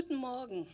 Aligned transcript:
Guten 0.00 0.14
Morgen. 0.14 0.64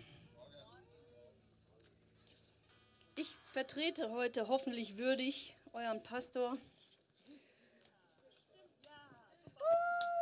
Ich 3.16 3.34
vertrete 3.54 4.10
heute 4.10 4.48
hoffentlich 4.48 4.98
würdig 4.98 5.54
euren 5.72 6.02
Pastor. 6.02 6.58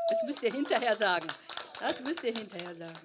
Das 0.09 0.23
müsst 0.25 0.41
ihr 0.45 0.53
hinterher 0.53 0.97
sagen. 0.97 1.27
Das 1.81 1.99
müsst 1.99 2.23
ihr 2.23 2.33
hinterher 2.33 2.77
sagen. 2.77 3.01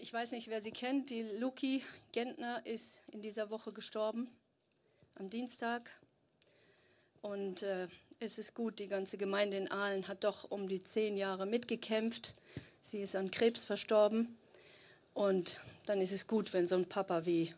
Ich 0.00 0.12
weiß 0.12 0.32
nicht, 0.32 0.48
wer 0.48 0.60
sie 0.60 0.72
kennt. 0.72 1.10
Die 1.10 1.22
Luki 1.22 1.84
Gentner 2.10 2.66
ist 2.66 2.96
in 3.12 3.22
dieser 3.22 3.48
Woche 3.50 3.72
gestorben, 3.72 4.28
am 5.14 5.30
Dienstag. 5.30 5.88
Und 7.20 7.62
äh, 7.62 7.86
es 8.18 8.38
ist 8.38 8.54
gut, 8.54 8.80
die 8.80 8.88
ganze 8.88 9.18
Gemeinde 9.18 9.56
in 9.56 9.70
Aalen 9.70 10.08
hat 10.08 10.24
doch 10.24 10.50
um 10.50 10.66
die 10.66 10.82
zehn 10.82 11.16
Jahre 11.16 11.46
mitgekämpft. 11.46 12.34
Sie 12.82 12.98
ist 12.98 13.16
an 13.16 13.30
Krebs 13.30 13.64
verstorben. 13.64 14.36
Und 15.14 15.60
dann 15.86 16.00
ist 16.00 16.12
es 16.12 16.26
gut, 16.26 16.52
wenn 16.52 16.66
so 16.66 16.74
ein 16.74 16.86
Papa 16.86 17.24
wie, 17.24 17.54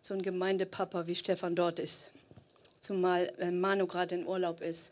so 0.00 0.14
ein 0.14 0.22
Gemeindepapa 0.22 1.06
wie 1.06 1.14
Stefan 1.14 1.54
dort 1.54 1.78
ist. 1.78 2.10
Zumal 2.80 3.32
Manu 3.52 3.86
gerade 3.86 4.14
in 4.14 4.26
Urlaub 4.26 4.62
ist. 4.62 4.90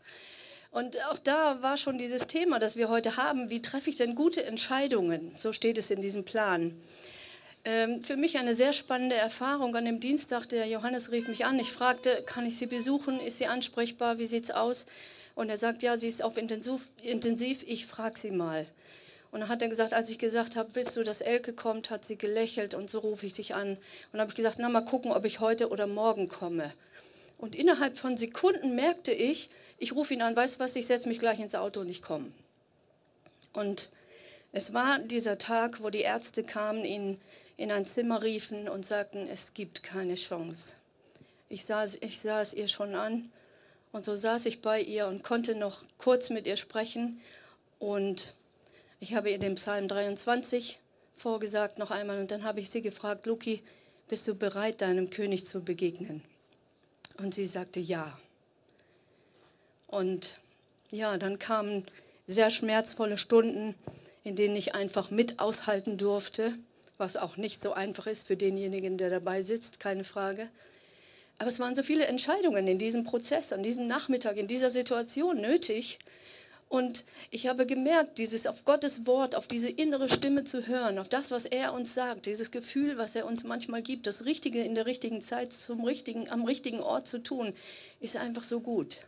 Und 0.71 0.97
auch 1.07 1.17
da 1.17 1.63
war 1.63 1.77
schon 1.77 1.97
dieses 1.97 2.27
Thema, 2.27 2.59
das 2.59 2.75
wir 2.75 2.89
heute 2.89 3.17
haben, 3.17 3.49
wie 3.49 3.61
treffe 3.61 3.89
ich 3.89 3.95
denn 3.95 4.13
gute 4.13 4.43
Entscheidungen? 4.43 5.33
So 5.37 5.51
steht 5.51 5.79
es 5.79 5.89
in 5.89 6.01
diesem 6.01 6.25
Plan. 6.25 6.79
Ähm, 7.65 8.03
für 8.03 8.15
mich 8.15 8.37
eine 8.37 8.53
sehr 8.53 8.73
spannende 8.73 9.15
Erfahrung. 9.15 9.75
An 9.75 9.85
dem 9.85 9.99
Dienstag, 9.99 10.47
der 10.49 10.67
Johannes 10.67 11.11
rief 11.11 11.27
mich 11.27 11.45
an. 11.45 11.57
Ich 11.57 11.71
fragte, 11.71 12.23
kann 12.25 12.45
ich 12.45 12.57
Sie 12.57 12.67
besuchen? 12.67 13.19
Ist 13.19 13.39
sie 13.39 13.47
ansprechbar? 13.47 14.19
Wie 14.19 14.27
sieht 14.27 14.45
es 14.45 14.51
aus? 14.51 14.85
Und 15.35 15.49
er 15.49 15.57
sagt, 15.57 15.81
ja, 15.83 15.97
sie 15.97 16.07
ist 16.07 16.21
auf 16.21 16.37
intensiv. 16.37 16.89
intensiv. 17.01 17.63
Ich 17.65 17.85
frage 17.85 18.19
sie 18.19 18.31
mal. 18.31 18.67
Und 19.31 19.41
dann 19.41 19.49
hat 19.49 19.61
er 19.61 19.69
gesagt, 19.69 19.93
als 19.93 20.09
ich 20.09 20.17
gesagt 20.17 20.55
habe, 20.55 20.73
willst 20.73 20.95
du, 20.95 21.03
dass 21.03 21.21
Elke 21.21 21.53
kommt, 21.53 21.89
hat 21.89 22.03
sie 22.03 22.15
gelächelt 22.15 22.73
und 22.73 22.89
so 22.89 22.99
rufe 22.99 23.25
ich 23.25 23.33
dich 23.33 23.53
an. 23.53 23.77
Und 24.11 24.19
habe 24.19 24.31
ich 24.31 24.35
gesagt, 24.35 24.57
na 24.59 24.69
mal 24.69 24.81
gucken, 24.81 25.11
ob 25.11 25.25
ich 25.25 25.39
heute 25.39 25.69
oder 25.69 25.85
morgen 25.85 26.27
komme. 26.27 26.73
Und 27.37 27.55
innerhalb 27.55 27.97
von 27.97 28.17
Sekunden 28.17 28.75
merkte 28.75 29.11
ich, 29.11 29.49
ich 29.77 29.93
rufe 29.93 30.13
ihn 30.13 30.21
an, 30.21 30.35
weißt 30.35 30.55
du 30.55 30.59
was, 30.59 30.75
ich 30.75 30.87
setze 30.87 31.07
mich 31.07 31.19
gleich 31.19 31.39
ins 31.39 31.55
Auto 31.55 31.81
und 31.81 31.89
ich 31.89 32.01
komme. 32.01 32.31
Und 33.53 33.91
es 34.51 34.73
war 34.73 34.99
dieser 34.99 35.37
Tag, 35.37 35.81
wo 35.81 35.89
die 35.89 36.01
Ärzte 36.01 36.43
kamen, 36.43 36.83
ihn 36.83 37.21
in 37.55 37.71
ein 37.71 37.85
Zimmer 37.85 38.23
riefen 38.23 38.67
und 38.67 38.85
sagten, 38.85 39.27
es 39.27 39.53
gibt 39.53 39.83
keine 39.83 40.15
Chance. 40.15 40.75
Ich 41.49 41.65
sah, 41.65 41.83
ich 41.83 42.19
sah 42.19 42.41
es 42.41 42.53
ihr 42.53 42.67
schon 42.67 42.95
an 42.95 43.31
und 43.91 44.05
so 44.05 44.15
saß 44.15 44.45
ich 44.47 44.61
bei 44.61 44.81
ihr 44.81 45.07
und 45.07 45.23
konnte 45.23 45.55
noch 45.55 45.83
kurz 45.97 46.29
mit 46.29 46.47
ihr 46.47 46.57
sprechen 46.57 47.21
und 47.79 48.33
ich 48.99 49.13
habe 49.13 49.29
ihr 49.29 49.39
den 49.39 49.55
Psalm 49.55 49.87
23 49.87 50.79
vorgesagt 51.13 51.79
noch 51.79 51.91
einmal 51.91 52.19
und 52.19 52.31
dann 52.31 52.43
habe 52.43 52.59
ich 52.59 52.69
sie 52.69 52.81
gefragt, 52.81 53.25
Luki, 53.25 53.63
bist 54.07 54.27
du 54.27 54.35
bereit, 54.35 54.81
deinem 54.81 55.09
König 55.09 55.45
zu 55.45 55.61
begegnen? 55.61 56.23
Und 57.17 57.33
sie 57.33 57.45
sagte 57.45 57.79
ja. 57.79 58.17
Und 59.87 60.39
ja, 60.91 61.17
dann 61.17 61.39
kamen 61.39 61.85
sehr 62.27 62.49
schmerzvolle 62.49 63.17
Stunden, 63.17 63.75
in 64.23 64.35
denen 64.35 64.55
ich 64.55 64.75
einfach 64.75 65.11
mit 65.11 65.39
aushalten 65.39 65.97
durfte, 65.97 66.53
was 66.97 67.15
auch 67.15 67.37
nicht 67.37 67.61
so 67.61 67.73
einfach 67.73 68.07
ist 68.07 68.27
für 68.27 68.35
denjenigen, 68.35 68.97
der 68.97 69.09
dabei 69.09 69.41
sitzt, 69.41 69.79
keine 69.79 70.03
Frage. 70.03 70.49
Aber 71.37 71.47
es 71.47 71.59
waren 71.59 71.75
so 71.75 71.83
viele 71.83 72.05
Entscheidungen 72.05 72.67
in 72.67 72.79
diesem 72.79 73.03
Prozess, 73.03 73.53
an 73.53 73.63
diesem 73.63 73.87
Nachmittag, 73.87 74.35
in 74.37 74.47
dieser 74.47 74.69
Situation 74.69 75.39
nötig, 75.39 75.99
und 76.69 77.03
ich 77.31 77.47
habe 77.47 77.65
gemerkt, 77.65 78.19
dieses 78.19 78.45
auf 78.45 78.63
Gottes 78.63 79.07
Wort, 79.07 79.35
auf 79.35 79.47
diese 79.47 79.69
innere 79.69 80.07
Stimme 80.07 80.43
zu 80.43 80.67
hören, 80.67 80.99
auf 80.99 81.09
das, 81.09 81.31
was 81.31 81.45
er 81.45 81.73
uns 81.73 81.95
sagt, 81.95 82.27
dieses 82.27 82.51
Gefühl, 82.51 82.99
was 82.99 83.15
er 83.15 83.25
uns 83.25 83.43
manchmal 83.43 83.81
gibt, 83.81 84.05
das 84.05 84.23
Richtige 84.23 84.61
in 84.61 84.75
der 84.75 84.85
richtigen 84.85 85.23
Zeit 85.23 85.51
zum 85.51 85.83
richtigen, 85.83 86.29
am 86.29 86.45
richtigen 86.45 86.79
Ort 86.79 87.07
zu 87.07 87.23
tun, 87.23 87.55
ist 87.99 88.15
einfach 88.15 88.43
so 88.43 88.59
gut. 88.59 88.99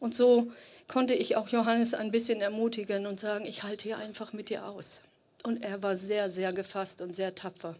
Und 0.00 0.16
so 0.16 0.50
konnte 0.88 1.14
ich 1.14 1.36
auch 1.36 1.48
Johannes 1.48 1.94
ein 1.94 2.10
bisschen 2.10 2.40
ermutigen 2.40 3.06
und 3.06 3.20
sagen, 3.20 3.46
ich 3.46 3.62
halte 3.62 3.84
hier 3.84 3.98
einfach 3.98 4.32
mit 4.32 4.50
dir 4.50 4.66
aus. 4.66 5.00
Und 5.44 5.62
er 5.62 5.84
war 5.84 5.94
sehr, 5.94 6.28
sehr 6.30 6.52
gefasst 6.52 7.00
und 7.00 7.14
sehr 7.14 7.36
tapfer. 7.36 7.76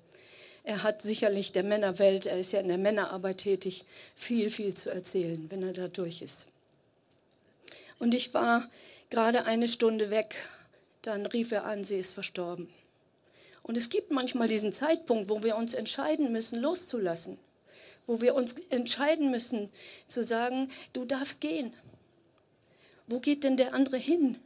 Er 0.62 0.84
hat 0.84 1.02
sicherlich 1.02 1.50
der 1.50 1.64
Männerwelt, 1.64 2.26
er 2.26 2.38
ist 2.38 2.52
ja 2.52 2.60
in 2.60 2.68
der 2.68 2.78
Männerarbeit 2.78 3.38
tätig, 3.38 3.84
viel, 4.14 4.48
viel 4.48 4.76
zu 4.76 4.90
erzählen, 4.90 5.44
wenn 5.50 5.64
er 5.64 5.72
da 5.72 5.88
durch 5.88 6.22
ist. 6.22 6.46
Und 8.02 8.14
ich 8.14 8.34
war 8.34 8.68
gerade 9.10 9.44
eine 9.44 9.68
Stunde 9.68 10.10
weg. 10.10 10.34
Dann 11.02 11.24
rief 11.24 11.52
er 11.52 11.66
an, 11.66 11.84
sie 11.84 11.94
ist 11.94 12.12
verstorben. 12.12 12.68
Und 13.62 13.76
es 13.76 13.90
gibt 13.90 14.10
manchmal 14.10 14.48
diesen 14.48 14.72
Zeitpunkt, 14.72 15.30
wo 15.30 15.44
wir 15.44 15.54
uns 15.54 15.72
entscheiden 15.72 16.32
müssen, 16.32 16.58
loszulassen. 16.58 17.38
Wo 18.08 18.20
wir 18.20 18.34
uns 18.34 18.56
entscheiden 18.70 19.30
müssen, 19.30 19.70
zu 20.08 20.24
sagen, 20.24 20.68
du 20.92 21.04
darfst 21.04 21.40
gehen. 21.40 21.74
Wo 23.06 23.20
geht 23.20 23.44
denn 23.44 23.56
der 23.56 23.72
andere 23.72 23.98
hin? 23.98 24.36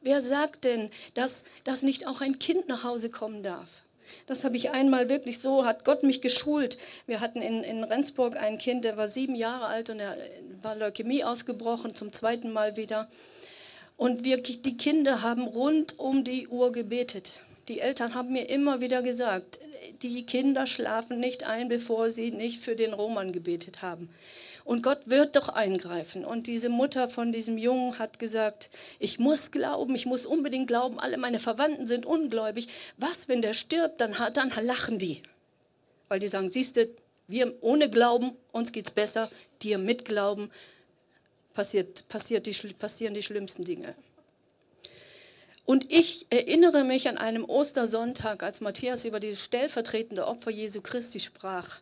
Wer 0.00 0.22
sagt 0.22 0.64
denn, 0.64 0.88
dass, 1.12 1.44
dass 1.64 1.82
nicht 1.82 2.06
auch 2.06 2.22
ein 2.22 2.38
Kind 2.38 2.68
nach 2.68 2.84
Hause 2.84 3.10
kommen 3.10 3.42
darf? 3.42 3.82
Das 4.26 4.44
habe 4.44 4.56
ich 4.56 4.70
einmal 4.70 5.08
wirklich 5.08 5.38
so, 5.38 5.64
hat 5.64 5.84
Gott 5.84 6.02
mich 6.02 6.20
geschult. 6.20 6.78
Wir 7.06 7.20
hatten 7.20 7.42
in, 7.42 7.62
in 7.62 7.84
Rendsburg 7.84 8.36
ein 8.36 8.58
Kind, 8.58 8.84
der 8.84 8.96
war 8.96 9.08
sieben 9.08 9.34
Jahre 9.34 9.66
alt 9.66 9.90
und 9.90 10.00
er 10.00 10.16
war 10.62 10.74
Leukämie 10.74 11.24
ausgebrochen, 11.24 11.94
zum 11.94 12.12
zweiten 12.12 12.52
Mal 12.52 12.76
wieder. 12.76 13.08
Und 13.96 14.24
wirklich, 14.24 14.62
die 14.62 14.76
Kinder 14.76 15.22
haben 15.22 15.42
rund 15.42 15.98
um 15.98 16.24
die 16.24 16.48
Uhr 16.48 16.72
gebetet. 16.72 17.40
Die 17.68 17.80
Eltern 17.80 18.14
haben 18.14 18.32
mir 18.32 18.48
immer 18.48 18.80
wieder 18.80 19.02
gesagt, 19.02 19.58
die 20.02 20.26
Kinder 20.26 20.66
schlafen 20.66 21.20
nicht 21.20 21.44
ein, 21.44 21.68
bevor 21.68 22.10
sie 22.10 22.30
nicht 22.30 22.60
für 22.62 22.76
den 22.76 22.92
Roman 22.92 23.32
gebetet 23.32 23.82
haben. 23.82 24.08
Und 24.64 24.82
Gott 24.82 25.10
wird 25.10 25.36
doch 25.36 25.50
eingreifen. 25.50 26.24
Und 26.24 26.46
diese 26.46 26.70
Mutter 26.70 27.10
von 27.10 27.32
diesem 27.32 27.58
Jungen 27.58 27.98
hat 27.98 28.18
gesagt, 28.18 28.70
ich 28.98 29.18
muss 29.18 29.50
glauben, 29.50 29.94
ich 29.94 30.06
muss 30.06 30.24
unbedingt 30.24 30.68
glauben, 30.68 30.98
alle 30.98 31.18
meine 31.18 31.38
Verwandten 31.38 31.86
sind 31.86 32.06
ungläubig. 32.06 32.68
Was, 32.96 33.28
wenn 33.28 33.42
der 33.42 33.52
stirbt, 33.52 34.00
dann, 34.00 34.14
dann 34.32 34.50
lachen 34.62 34.98
die. 34.98 35.22
Weil 36.08 36.18
die 36.18 36.28
sagen, 36.28 36.48
siehst 36.48 36.76
du, 36.76 36.88
wir 37.28 37.54
ohne 37.60 37.90
Glauben, 37.90 38.32
uns 38.52 38.72
geht's 38.72 38.90
besser, 38.90 39.30
dir 39.62 39.78
mit 39.78 40.04
Glauben 40.04 40.50
passiert, 41.52 42.08
passiert 42.08 42.46
die, 42.46 42.52
passieren 42.72 43.14
die 43.14 43.22
schlimmsten 43.22 43.64
Dinge. 43.64 43.94
Und 45.66 45.90
ich 45.90 46.26
erinnere 46.30 46.84
mich 46.84 47.08
an 47.08 47.16
einem 47.16 47.44
Ostersonntag, 47.44 48.42
als 48.42 48.60
Matthias 48.60 49.04
über 49.04 49.20
dieses 49.20 49.40
stellvertretende 49.40 50.26
Opfer 50.26 50.50
Jesu 50.50 50.82
Christi 50.82 51.20
sprach. 51.20 51.80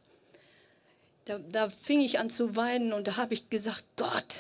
Da, 1.25 1.39
da 1.39 1.69
fing 1.69 2.01
ich 2.01 2.19
an 2.19 2.31
zu 2.31 2.57
weinen 2.57 2.93
und 2.93 3.07
da 3.07 3.17
habe 3.17 3.35
ich 3.35 3.49
gesagt, 3.49 3.85
Gott, 3.97 4.35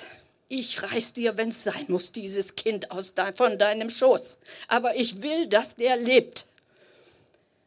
ich 0.48 0.82
reiß 0.82 1.12
dir, 1.12 1.37
wenn 1.37 1.50
es 1.50 1.62
sein 1.62 1.87
muss, 1.88 2.12
dieses 2.12 2.56
Kind 2.56 2.91
aus 2.91 3.15
de 3.15 3.32
von 3.32 3.56
deinem 3.56 3.88
Schoß. 3.88 4.38
Aber 4.69 4.97
ich 4.97 5.22
will, 5.22 5.47
dass 5.47 5.76
der 5.76 5.97
lebt. 5.97 6.47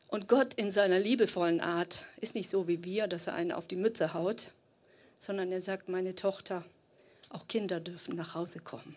Und 0.08 0.28
Gott 0.28 0.54
in 0.54 0.70
seiner 0.70 1.00
liebevollen 1.00 1.62
Art 1.62 2.06
ist 2.22 2.36
nicht 2.36 2.50
so 2.50 2.68
wie 2.68 2.84
wir, 2.84 3.08
dass 3.08 3.28
er 3.28 3.34
einen 3.34 3.52
auf 3.52 3.68
die 3.68 3.76
Mütze 3.76 4.14
haut, 4.14 4.52
sondern 5.18 5.52
er 5.52 5.62
sagt, 5.62 5.90
meine 5.90 6.14
Tochter, 6.14 6.64
auch 7.30 7.48
Kinder 7.48 7.80
dürfen 7.80 8.16
nach 8.16 8.36
Hause 8.36 8.60
kommen. 8.60 8.96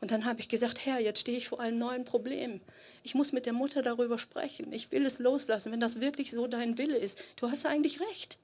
Und 0.00 0.10
dann 0.10 0.26
habe 0.26 0.40
ich 0.40 0.48
gesagt, 0.48 0.84
Herr, 0.84 1.00
jetzt 1.00 1.20
stehe 1.20 1.38
ich 1.38 1.48
vor 1.48 1.60
einem 1.60 1.78
neuen 1.78 2.04
Problem. 2.04 2.60
Ich 3.04 3.14
muss 3.14 3.32
mit 3.32 3.46
der 3.46 3.54
Mutter 3.54 3.80
darüber 3.80 4.18
sprechen. 4.18 4.70
Ich 4.72 4.92
will 4.92 5.06
es 5.06 5.18
loslassen, 5.18 5.72
wenn 5.72 5.80
das 5.80 6.00
wirklich 6.00 6.30
so 6.30 6.46
dein 6.46 6.76
Wille 6.76 6.98
ist. 6.98 7.18
Du 7.36 7.48
hast 7.48 7.64
eigentlich 7.64 8.00
recht. 8.00 8.36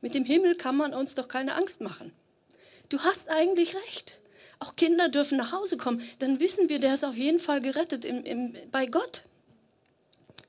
Mit 0.00 0.14
dem 0.14 0.24
Himmel 0.24 0.54
kann 0.56 0.76
man 0.76 0.94
uns 0.94 1.14
doch 1.14 1.28
keine 1.28 1.54
Angst 1.54 1.80
machen. 1.80 2.12
Du 2.88 3.00
hast 3.00 3.28
eigentlich 3.28 3.74
recht. 3.74 4.20
Auch 4.60 4.76
Kinder 4.76 5.08
dürfen 5.08 5.38
nach 5.38 5.52
Hause 5.52 5.76
kommen. 5.76 6.02
Dann 6.18 6.40
wissen 6.40 6.68
wir, 6.68 6.78
der 6.78 6.94
ist 6.94 7.04
auf 7.04 7.16
jeden 7.16 7.38
Fall 7.38 7.60
gerettet 7.60 8.04
im, 8.04 8.24
im, 8.24 8.56
bei 8.70 8.86
Gott. 8.86 9.22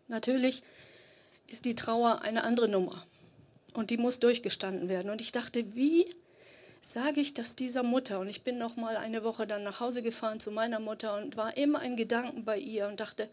Natürlich 0.07 0.63
ist 1.47 1.65
die 1.65 1.75
Trauer 1.75 2.21
eine 2.21 2.43
andere 2.43 2.67
Nummer. 2.67 3.05
Und 3.73 3.91
die 3.91 3.97
muss 3.97 4.19
durchgestanden 4.19 4.89
werden. 4.89 5.11
Und 5.11 5.21
ich 5.21 5.31
dachte, 5.31 5.75
wie 5.75 6.15
sage 6.81 7.21
ich 7.21 7.33
das 7.33 7.55
dieser 7.55 7.83
Mutter? 7.83 8.19
Und 8.19 8.29
ich 8.29 8.43
bin 8.43 8.57
noch 8.57 8.75
mal 8.75 8.97
eine 8.97 9.23
Woche 9.23 9.45
dann 9.45 9.63
nach 9.63 9.79
Hause 9.79 10.01
gefahren 10.01 10.39
zu 10.39 10.51
meiner 10.51 10.79
Mutter 10.79 11.17
und 11.17 11.37
war 11.37 11.55
immer 11.57 11.83
in 11.83 11.95
Gedanken 11.95 12.45
bei 12.45 12.57
ihr 12.57 12.87
und 12.87 12.99
dachte, 12.99 13.29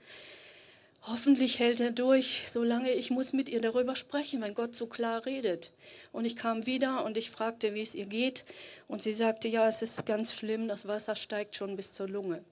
hoffentlich 1.03 1.59
hält 1.59 1.81
er 1.81 1.91
durch, 1.91 2.45
solange 2.53 2.91
ich 2.91 3.11
muss 3.11 3.33
mit 3.33 3.49
ihr 3.49 3.61
darüber 3.61 3.97
sprechen, 3.97 4.43
wenn 4.43 4.55
Gott 4.55 4.75
so 4.75 4.87
klar 4.87 5.25
redet. 5.27 5.73
Und 6.13 6.25
ich 6.25 6.37
kam 6.37 6.67
wieder 6.67 7.05
und 7.05 7.17
ich 7.17 7.31
fragte, 7.31 7.75
wie 7.75 7.83
es 7.83 7.95
ihr 7.95 8.07
geht. 8.07 8.45
Und 8.89 9.03
sie 9.03 9.15
sagte, 9.15 9.49
ja, 9.49 9.69
es 9.69 9.83
ist 9.83 10.05
ganz 10.07 10.33
schlimm, 10.33 10.69
das 10.69 10.87
Wasser 10.87 11.17
steigt 11.17 11.57
schon 11.57 11.77
bis 11.77 11.93
zur 11.93 12.09
Lunge. 12.09 12.45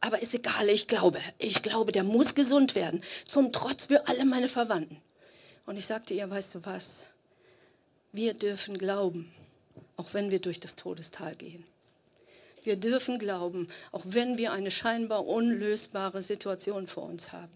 Aber 0.00 0.20
ist 0.20 0.34
egal, 0.34 0.68
ich 0.68 0.86
glaube, 0.86 1.18
ich 1.38 1.62
glaube, 1.62 1.92
der 1.92 2.04
muss 2.04 2.34
gesund 2.34 2.74
werden, 2.74 3.02
zum 3.26 3.52
Trotz 3.52 3.86
für 3.86 4.06
alle 4.06 4.24
meine 4.24 4.48
Verwandten. 4.48 5.00
Und 5.66 5.78
ich 5.78 5.86
sagte 5.86 6.12
ihr, 6.12 6.28
weißt 6.28 6.54
du 6.56 6.64
was, 6.66 7.04
wir 8.12 8.34
dürfen 8.34 8.76
glauben 8.76 9.32
auch 9.96 10.14
wenn 10.14 10.30
wir 10.30 10.40
durch 10.40 10.60
das 10.60 10.76
Todestal 10.76 11.34
gehen. 11.36 11.64
Wir 12.64 12.76
dürfen 12.76 13.18
glauben, 13.18 13.68
auch 13.92 14.02
wenn 14.06 14.38
wir 14.38 14.52
eine 14.52 14.70
scheinbar 14.70 15.26
unlösbare 15.26 16.22
Situation 16.22 16.86
vor 16.86 17.04
uns 17.04 17.30
haben. 17.30 17.52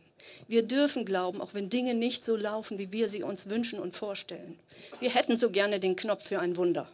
Wir 0.46 0.62
dürfen 0.62 1.04
glauben, 1.04 1.40
auch 1.40 1.54
wenn 1.54 1.70
Dinge 1.70 1.94
nicht 1.94 2.22
so 2.22 2.36
laufen, 2.36 2.78
wie 2.78 2.92
wir 2.92 3.08
sie 3.08 3.22
uns 3.22 3.48
wünschen 3.48 3.78
und 3.78 3.96
vorstellen. 3.96 4.58
Wir 5.00 5.10
hätten 5.10 5.38
so 5.38 5.50
gerne 5.50 5.80
den 5.80 5.96
Knopf 5.96 6.28
für 6.28 6.38
ein 6.38 6.56
Wunder. 6.56 6.88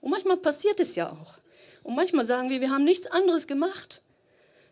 Und 0.00 0.10
manchmal 0.10 0.36
passiert 0.36 0.80
es 0.80 0.96
ja 0.96 1.10
auch. 1.10 1.38
Und 1.84 1.94
manchmal 1.94 2.24
sagen 2.24 2.50
wir, 2.50 2.60
wir 2.60 2.70
haben 2.70 2.84
nichts 2.84 3.06
anderes 3.06 3.46
gemacht. 3.46 4.02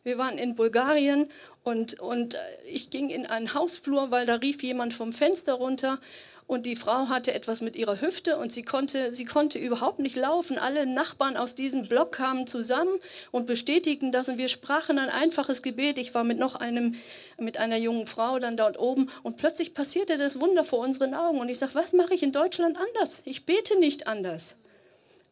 Wir 0.03 0.19
waren 0.19 0.39
in 0.39 0.55
Bulgarien 0.55 1.31
und, 1.65 1.99
und 1.99 2.35
äh, 2.35 2.39
ich 2.69 2.91
ging 2.91 3.11
in 3.11 3.27
einen 3.27 3.55
Hausflur, 3.55 4.11
weil 4.11 4.25
da 4.25 4.37
rief 4.37 4.63
jemand 4.63 4.95
vom 4.95 5.13
Fenster 5.13 5.55
runter 5.55 6.01
und 6.47 6.65
die 6.65 6.77
Frau 6.77 7.09
hatte 7.09 7.35
etwas 7.35 7.61
mit 7.61 7.75
ihrer 7.75 8.01
Hüfte 8.01 8.37
und 8.39 8.53
sie 8.53 8.63
konnte, 8.63 9.13
sie 9.13 9.25
konnte 9.25 9.59
überhaupt 9.59 9.99
nicht 9.99 10.15
laufen. 10.15 10.59
Alle 10.59 10.87
Nachbarn 10.87 11.37
aus 11.37 11.57
diesem 11.57 11.89
Block 11.89 12.13
kamen 12.13 12.47
zusammen 12.47 13.01
und 13.33 13.47
bestätigten 13.47 14.13
das 14.13 14.29
und 14.29 14.39
wir 14.39 14.47
sprachen 14.47 14.99
ein 15.01 15.09
einfaches 15.09 15.63
Gebet. 15.63 15.99
Ich 15.99 16.15
war 16.15 16.23
mit 16.23 16.39
noch 16.39 16.55
einem, 16.55 16.95
mit 17.37 17.57
einer 17.57 17.79
jungen 17.79 18.07
Frau 18.07 18.39
dann 18.39 18.57
dort 18.57 18.79
oben 18.79 19.11
und 19.25 19.39
plötzlich 19.39 19.75
passierte 19.75 20.19
das 20.19 20.41
Wunder 20.41 20.65
vor 20.65 20.79
unseren 20.79 21.15
Augen 21.15 21.41
und 21.41 21.49
ich 21.49 21.59
sage, 21.59 21.75
was 21.75 21.93
mache 21.93 22.15
ich 22.15 22.23
in 22.23 22.33
Deutschland 22.33 22.77
anders? 22.77 23.23
Ich 23.25 23.45
bete 23.45 23.79
nicht 23.81 24.07
anders. 24.07 24.55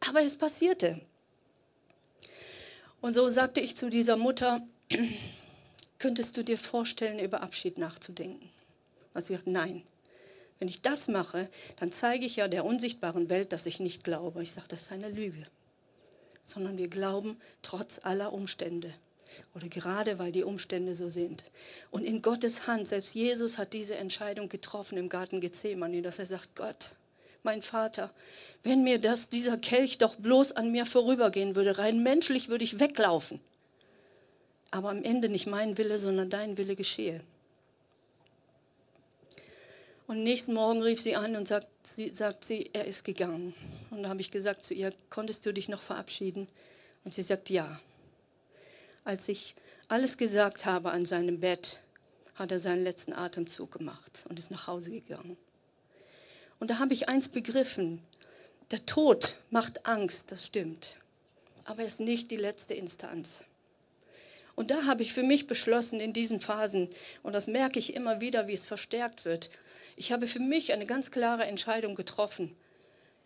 Aber 0.09 0.21
es 0.21 0.35
passierte. 0.35 0.99
Und 2.99 3.13
so 3.13 3.29
sagte 3.29 3.61
ich 3.61 3.77
zu 3.77 3.89
dieser 3.89 4.17
Mutter, 4.17 4.61
könntest 5.99 6.35
du 6.35 6.43
dir 6.43 6.57
vorstellen, 6.57 7.19
über 7.19 7.41
Abschied 7.41 7.77
nachzudenken? 7.77 8.49
Und 9.13 9.23
sie 9.23 9.33
sagt, 9.33 9.47
nein. 9.47 9.83
Wenn 10.59 10.67
ich 10.67 10.81
das 10.81 11.07
mache, 11.07 11.49
dann 11.77 11.91
zeige 11.91 12.25
ich 12.25 12.37
ja 12.37 12.47
der 12.47 12.65
unsichtbaren 12.65 13.29
Welt, 13.29 13.51
dass 13.51 13.65
ich 13.65 13.79
nicht 13.79 14.03
glaube. 14.03 14.41
Ich 14.41 14.53
sage, 14.53 14.67
das 14.69 14.83
ist 14.83 14.91
eine 14.91 15.09
Lüge. 15.09 15.45
Sondern 16.43 16.77
wir 16.77 16.87
glauben 16.87 17.37
trotz 17.61 17.99
aller 18.03 18.31
Umstände. 18.31 18.93
Oder 19.53 19.67
gerade 19.67 20.17
weil 20.17 20.31
die 20.31 20.43
Umstände 20.43 20.95
so 20.95 21.09
sind. 21.09 21.43
Und 21.91 22.03
in 22.03 22.21
Gottes 22.21 22.67
Hand, 22.67 22.87
selbst 22.87 23.15
Jesus 23.15 23.57
hat 23.57 23.73
diese 23.73 23.95
Entscheidung 23.95 24.47
getroffen 24.47 24.97
im 24.97 25.09
Garten 25.09 25.41
Gethsemane, 25.41 26.01
dass 26.01 26.19
er 26.19 26.25
sagt, 26.25 26.55
Gott, 26.55 26.91
mein 27.43 27.61
Vater, 27.61 28.11
wenn 28.63 28.83
mir 28.83 28.99
das, 28.99 29.29
dieser 29.29 29.57
Kelch 29.57 29.97
doch 29.97 30.15
bloß 30.15 30.53
an 30.53 30.71
mir 30.71 30.85
vorübergehen 30.85 31.55
würde, 31.55 31.77
rein 31.77 32.01
menschlich 32.01 32.49
würde 32.49 32.63
ich 32.63 32.79
weglaufen. 32.79 33.39
Aber 34.71 34.89
am 34.89 35.03
Ende 35.03 35.29
nicht 35.29 35.47
mein 35.47 35.77
Wille, 35.77 35.99
sondern 35.99 36.29
dein 36.29 36.57
Wille 36.57 36.75
geschehe. 36.75 37.21
Und 40.07 40.21
nächsten 40.23 40.53
Morgen 40.53 40.83
rief 40.83 41.01
sie 41.01 41.15
an 41.15 41.35
und 41.35 41.47
sagt 41.47 41.67
sie, 41.87 42.09
sagt 42.09 42.45
sie, 42.45 42.69
er 42.73 42.85
ist 42.85 43.03
gegangen. 43.03 43.55
Und 43.89 44.03
da 44.03 44.09
habe 44.09 44.21
ich 44.21 44.29
gesagt 44.29 44.63
zu 44.63 44.73
ihr, 44.75 44.93
konntest 45.09 45.45
du 45.45 45.53
dich 45.53 45.67
noch 45.67 45.81
verabschieden? 45.81 46.47
Und 47.03 47.13
sie 47.13 47.23
sagt, 47.23 47.49
ja. 47.49 47.79
Als 49.03 49.27
ich 49.27 49.55
alles 49.87 50.17
gesagt 50.17 50.65
habe 50.65 50.91
an 50.91 51.05
seinem 51.05 51.39
Bett, 51.39 51.79
hat 52.35 52.51
er 52.51 52.59
seinen 52.59 52.83
letzten 52.83 53.13
Atemzug 53.13 53.71
gemacht 53.71 54.23
und 54.29 54.37
ist 54.37 54.51
nach 54.51 54.67
Hause 54.67 54.91
gegangen. 54.91 55.37
Und 56.59 56.69
da 56.69 56.79
habe 56.79 56.93
ich 56.93 57.09
eins 57.09 57.29
begriffen. 57.29 58.01
Der 58.71 58.85
Tod 58.85 59.37
macht 59.49 59.85
Angst, 59.85 60.31
das 60.31 60.45
stimmt. 60.45 60.97
Aber 61.65 61.81
er 61.81 61.87
ist 61.87 61.99
nicht 61.99 62.29
die 62.29 62.37
letzte 62.37 62.73
Instanz. 62.73 63.39
Und 64.55 64.71
da 64.71 64.85
habe 64.85 65.03
ich 65.03 65.13
für 65.13 65.23
mich 65.23 65.47
beschlossen 65.47 65.99
in 65.99 66.13
diesen 66.13 66.39
Phasen, 66.39 66.89
und 67.23 67.33
das 67.33 67.47
merke 67.47 67.77
ich 67.77 67.93
immer 67.93 68.21
wieder, 68.21 68.47
wie 68.47 68.53
es 68.53 68.63
verstärkt 68.63 69.25
wird, 69.25 69.49
ich 69.97 70.11
habe 70.11 70.27
für 70.27 70.39
mich 70.39 70.73
eine 70.73 70.85
ganz 70.85 71.11
klare 71.11 71.45
Entscheidung 71.45 71.95
getroffen, 71.95 72.55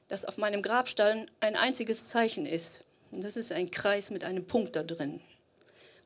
dass 0.08 0.26
auf 0.26 0.38
meinem 0.38 0.62
Grabstein 0.62 1.30
ein 1.40 1.56
einziges 1.56 2.08
Zeichen 2.08 2.46
ist. 2.46 2.82
Und 3.12 3.24
das 3.24 3.36
ist 3.36 3.52
ein 3.52 3.72
Kreis 3.72 4.10
mit 4.10 4.24
einem 4.24 4.46
Punkt 4.46 4.76
da 4.76 4.84
drin. 4.84 5.22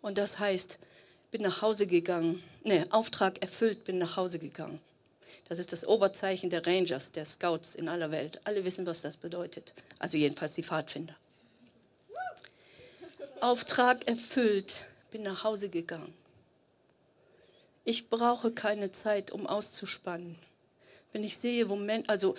Und 0.02 0.18
das 0.18 0.40
heißt, 0.40 0.78
bin 1.32 1.42
nach 1.42 1.62
Hause 1.62 1.88
gegangen, 1.88 2.44
ne, 2.64 2.86
Auftrag 2.92 3.42
erfüllt, 3.42 3.86
bin 3.86 3.98
nach 3.98 4.18
Hause 4.18 4.40
gegangen. 4.40 4.80
Das 5.50 5.60
ist 5.60 5.72
das 5.72 5.86
Oberzeichen 5.86 6.50
der 6.50 6.66
Rangers, 6.66 7.12
der 7.12 7.26
Scouts 7.26 7.76
in 7.76 7.90
aller 7.90 8.12
Welt. 8.12 8.40
Alle 8.44 8.64
wissen, 8.64 8.86
was 8.86 9.02
das 9.02 9.18
bedeutet. 9.18 9.74
Also 10.00 10.18
jedenfalls 10.18 10.54
die 10.54 10.64
Pfadfinder. 10.64 11.16
Auftrag 13.42 14.08
erfüllt, 14.08 14.86
bin 15.14 15.22
nach 15.22 15.44
Hause 15.44 15.70
gegangen. 15.70 16.12
Ich 17.86 18.10
brauche 18.10 18.52
keine 18.52 18.92
Zeit, 18.92 19.32
um 19.32 19.46
auszuspannen. 19.46 20.38
Wenn 21.12 21.24
ich 21.24 21.38
sehe, 21.38 21.70
wo 21.70 21.76
Menschen, 21.76 22.10
also 22.10 22.36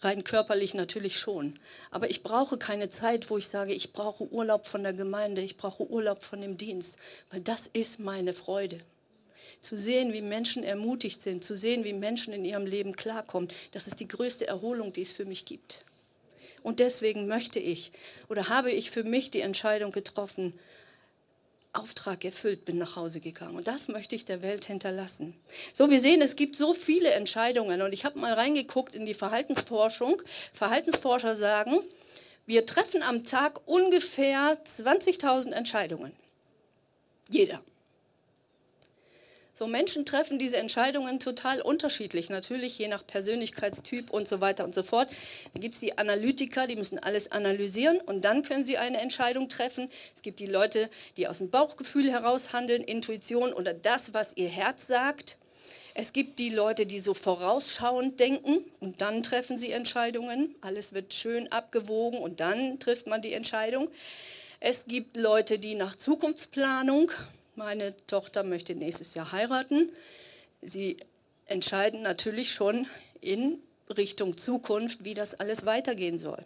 rein 0.00 0.24
körperlich 0.24 0.72
natürlich 0.72 1.18
schon, 1.18 1.58
aber 1.90 2.08
ich 2.08 2.22
brauche 2.22 2.56
keine 2.56 2.88
Zeit, 2.88 3.28
wo 3.28 3.36
ich 3.36 3.48
sage, 3.48 3.74
ich 3.74 3.92
brauche 3.92 4.24
Urlaub 4.24 4.66
von 4.66 4.82
der 4.82 4.94
Gemeinde, 4.94 5.42
ich 5.42 5.58
brauche 5.58 5.86
Urlaub 5.86 6.24
von 6.24 6.40
dem 6.40 6.56
Dienst, 6.56 6.96
weil 7.30 7.42
das 7.42 7.68
ist 7.74 7.98
meine 7.98 8.32
Freude. 8.32 8.80
Zu 9.60 9.78
sehen, 9.78 10.14
wie 10.14 10.22
Menschen 10.22 10.64
ermutigt 10.64 11.20
sind, 11.20 11.44
zu 11.44 11.58
sehen, 11.58 11.84
wie 11.84 11.92
Menschen 11.92 12.32
in 12.32 12.46
ihrem 12.46 12.64
Leben 12.64 12.96
klarkommen, 12.96 13.50
das 13.72 13.86
ist 13.86 14.00
die 14.00 14.08
größte 14.08 14.46
Erholung, 14.46 14.94
die 14.94 15.02
es 15.02 15.12
für 15.12 15.26
mich 15.26 15.44
gibt. 15.44 15.84
Und 16.62 16.80
deswegen 16.80 17.26
möchte 17.26 17.58
ich 17.58 17.92
oder 18.30 18.48
habe 18.48 18.70
ich 18.70 18.90
für 18.90 19.04
mich 19.04 19.30
die 19.30 19.42
Entscheidung 19.42 19.92
getroffen, 19.92 20.54
Auftrag 21.74 22.24
erfüllt, 22.24 22.64
bin 22.64 22.78
nach 22.78 22.96
Hause 22.96 23.20
gegangen. 23.20 23.56
Und 23.56 23.66
das 23.66 23.88
möchte 23.88 24.14
ich 24.14 24.24
der 24.24 24.42
Welt 24.42 24.64
hinterlassen. 24.64 25.34
So, 25.72 25.90
wir 25.90 26.00
sehen, 26.00 26.22
es 26.22 26.36
gibt 26.36 26.56
so 26.56 26.72
viele 26.72 27.10
Entscheidungen. 27.10 27.82
Und 27.82 27.92
ich 27.92 28.04
habe 28.04 28.18
mal 28.18 28.32
reingeguckt 28.32 28.94
in 28.94 29.06
die 29.06 29.14
Verhaltensforschung. 29.14 30.22
Verhaltensforscher 30.52 31.34
sagen, 31.34 31.80
wir 32.46 32.66
treffen 32.66 33.02
am 33.02 33.24
Tag 33.24 33.66
ungefähr 33.66 34.58
20.000 34.78 35.52
Entscheidungen. 35.52 36.12
Jeder. 37.28 37.62
So 39.56 39.68
Menschen 39.68 40.04
treffen 40.04 40.40
diese 40.40 40.56
Entscheidungen 40.56 41.20
total 41.20 41.60
unterschiedlich, 41.60 42.28
natürlich 42.28 42.76
je 42.76 42.88
nach 42.88 43.06
Persönlichkeitstyp 43.06 44.10
und 44.10 44.26
so 44.26 44.40
weiter 44.40 44.64
und 44.64 44.74
so 44.74 44.82
fort. 44.82 45.08
Dann 45.52 45.62
gibt 45.62 45.74
es 45.74 45.80
die 45.80 45.96
Analytiker, 45.96 46.66
die 46.66 46.74
müssen 46.74 46.98
alles 46.98 47.30
analysieren 47.30 48.00
und 48.00 48.24
dann 48.24 48.42
können 48.42 48.66
sie 48.66 48.78
eine 48.78 49.00
Entscheidung 49.00 49.48
treffen. 49.48 49.88
Es 50.16 50.22
gibt 50.22 50.40
die 50.40 50.46
Leute, 50.46 50.90
die 51.16 51.28
aus 51.28 51.38
dem 51.38 51.50
Bauchgefühl 51.50 52.10
heraus 52.10 52.52
handeln, 52.52 52.82
Intuition 52.82 53.52
oder 53.52 53.72
das, 53.72 54.12
was 54.12 54.32
ihr 54.34 54.48
Herz 54.48 54.88
sagt. 54.88 55.38
Es 55.94 56.12
gibt 56.12 56.40
die 56.40 56.50
Leute, 56.50 56.84
die 56.84 56.98
so 56.98 57.14
vorausschauend 57.14 58.18
denken 58.18 58.64
und 58.80 59.00
dann 59.00 59.22
treffen 59.22 59.56
sie 59.56 59.70
Entscheidungen. 59.70 60.56
Alles 60.62 60.92
wird 60.92 61.14
schön 61.14 61.52
abgewogen 61.52 62.18
und 62.18 62.40
dann 62.40 62.80
trifft 62.80 63.06
man 63.06 63.22
die 63.22 63.32
Entscheidung. 63.32 63.88
Es 64.58 64.86
gibt 64.86 65.16
Leute, 65.16 65.60
die 65.60 65.76
nach 65.76 65.94
Zukunftsplanung 65.94 67.12
meine 67.56 67.96
Tochter 68.06 68.42
möchte 68.42 68.74
nächstes 68.74 69.14
Jahr 69.14 69.32
heiraten. 69.32 69.90
Sie 70.62 70.96
entscheiden 71.46 72.02
natürlich 72.02 72.52
schon 72.52 72.86
in 73.20 73.58
Richtung 73.96 74.36
Zukunft, 74.36 75.04
wie 75.04 75.14
das 75.14 75.34
alles 75.34 75.66
weitergehen 75.66 76.18
soll. 76.18 76.44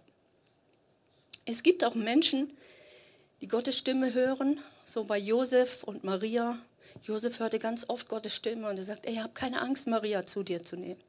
Es 1.45 1.63
gibt 1.63 1.85
auch 1.85 1.95
Menschen, 1.95 2.53
die 3.41 3.49
Gottes 3.49 3.79
Stimme 3.79 4.13
hören, 4.13 4.61
so 4.85 5.05
bei 5.05 5.19
Josef 5.19 5.85
und 5.85 6.05
Maria. 6.05 6.59
Josef 7.03 7.39
hörte 7.39 7.59
ganz 7.59 7.85
oft 7.89 8.09
Gottes 8.09 8.35
Stimme 8.35 8.69
und 8.69 8.77
er 8.77 8.85
sagt, 8.85 9.07
ey, 9.07 9.17
hab 9.17 9.35
keine 9.35 9.63
Angst, 9.63 9.87
Maria 9.87 10.27
zu 10.27 10.43
dir 10.43 10.65
zu 10.65 10.77
nehmen. 10.77 11.01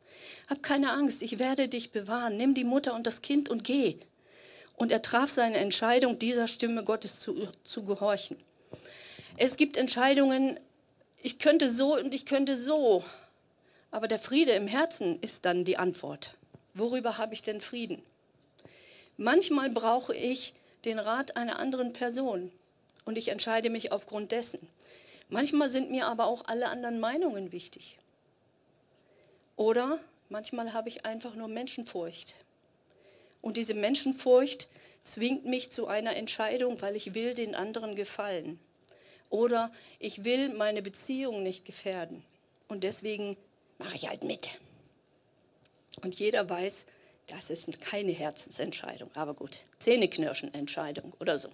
Hab 0.47 0.61
keine 0.61 0.91
Angst, 0.91 1.23
ich 1.23 1.39
werde 1.39 1.67
dich 1.67 1.91
bewahren. 1.91 2.37
Nimm 2.37 2.53
die 2.53 2.63
Mutter 2.63 2.93
und 2.93 3.07
das 3.07 3.21
Kind 3.21 3.49
und 3.49 3.63
geh. 3.63 3.97
Und 4.75 4.91
er 4.91 5.01
traf 5.01 5.31
seine 5.31 5.57
Entscheidung, 5.57 6.19
dieser 6.19 6.47
Stimme 6.47 6.83
Gottes 6.83 7.19
zu, 7.19 7.49
zu 7.63 7.83
gehorchen. 7.83 8.37
Es 9.37 9.57
gibt 9.57 9.77
Entscheidungen, 9.77 10.59
ich 11.21 11.39
könnte 11.39 11.69
so 11.69 11.95
und 11.95 12.13
ich 12.13 12.25
könnte 12.25 12.57
so. 12.57 13.03
Aber 13.91 14.07
der 14.07 14.19
Friede 14.19 14.51
im 14.51 14.67
Herzen 14.67 15.19
ist 15.21 15.45
dann 15.45 15.65
die 15.65 15.77
Antwort. 15.77 16.37
Worüber 16.73 17.17
habe 17.17 17.33
ich 17.33 17.43
denn 17.43 17.61
Frieden? 17.61 18.01
Manchmal 19.17 19.69
brauche 19.69 20.15
ich 20.15 20.53
den 20.85 20.99
Rat 20.99 21.35
einer 21.35 21.59
anderen 21.59 21.91
Person 21.93 22.51
und 23.05 23.17
ich 23.17 23.29
entscheide 23.29 23.69
mich 23.69 23.91
aufgrund 23.91 24.31
dessen. 24.31 24.59
Manchmal 25.27 25.69
sind 25.69 25.91
mir 25.91 26.07
aber 26.07 26.25
auch 26.25 26.45
alle 26.45 26.69
anderen 26.69 26.99
Meinungen 26.99 27.51
wichtig. 27.51 27.97
Oder 29.55 29.99
manchmal 30.29 30.73
habe 30.73 30.89
ich 30.89 31.05
einfach 31.05 31.35
nur 31.35 31.49
Menschenfurcht. 31.49 32.33
Und 33.41 33.57
diese 33.57 33.73
Menschenfurcht 33.73 34.69
zwingt 35.03 35.45
mich 35.45 35.71
zu 35.71 35.87
einer 35.87 36.15
Entscheidung, 36.15 36.81
weil 36.81 36.95
ich 36.95 37.13
will 37.13 37.33
den 37.33 37.55
anderen 37.55 37.95
gefallen. 37.95 38.59
Oder 39.29 39.71
ich 39.99 40.23
will 40.23 40.53
meine 40.55 40.81
Beziehung 40.81 41.43
nicht 41.43 41.65
gefährden. 41.65 42.23
Und 42.67 42.83
deswegen 42.83 43.37
mache 43.77 43.95
ich 43.95 44.09
halt 44.09 44.23
mit. 44.23 44.59
Und 46.01 46.15
jeder 46.15 46.49
weiß, 46.49 46.85
das 47.27 47.49
ist 47.49 47.79
keine 47.81 48.11
Herzensentscheidung. 48.11 49.09
Aber 49.15 49.33
gut, 49.33 49.59
Zähneknirschen-Entscheidung 49.79 51.13
oder 51.19 51.37
so. 51.37 51.49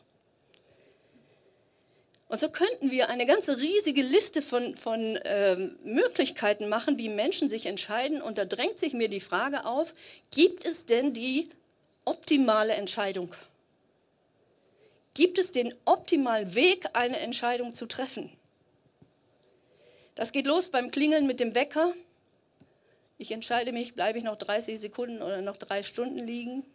Und 2.28 2.40
so 2.40 2.50
könnten 2.50 2.90
wir 2.92 3.10
eine 3.10 3.26
ganze 3.26 3.58
riesige 3.58 4.02
Liste 4.02 4.42
von, 4.42 4.76
von 4.76 5.20
ähm, 5.26 5.78
Möglichkeiten 5.84 6.70
machen, 6.70 6.98
wie 6.98 7.10
Menschen 7.10 7.50
sich 7.50 7.68
entscheiden. 7.68 8.22
Und 8.22 8.38
da 8.38 8.46
drängt 8.46 8.80
sich 8.80 8.94
mir 8.94 9.10
die 9.10 9.20
Frage 9.20 9.66
auf, 9.66 9.94
gibt 10.32 10.66
es 10.66 10.86
denn 10.86 11.14
die 11.14 11.50
optimale 12.04 12.74
Entscheidung? 12.74 13.32
Gibt 15.16 15.40
es 15.40 15.52
den 15.52 15.74
optimalen 15.86 16.56
Weg, 16.56 16.88
eine 16.92 17.18
Entscheidung 17.20 17.74
zu 17.74 17.86
treffen? 17.86 18.30
Das 20.14 20.34
geht 20.34 20.46
los 20.46 20.68
beim 20.68 20.92
Klingeln 20.92 21.26
mit 21.26 21.40
dem 21.40 21.56
Wecker. 21.56 21.94
Ich 23.18 23.32
entscheide 23.32 23.72
mich, 23.72 23.96
bleibe 23.96 24.18
ich 24.18 24.26
noch 24.26 24.36
30 24.36 24.78
Sekunden 24.78 25.22
oder 25.22 25.42
noch 25.42 25.56
drei 25.56 25.84
Stunden 25.84 26.20
liegen. 26.20 26.66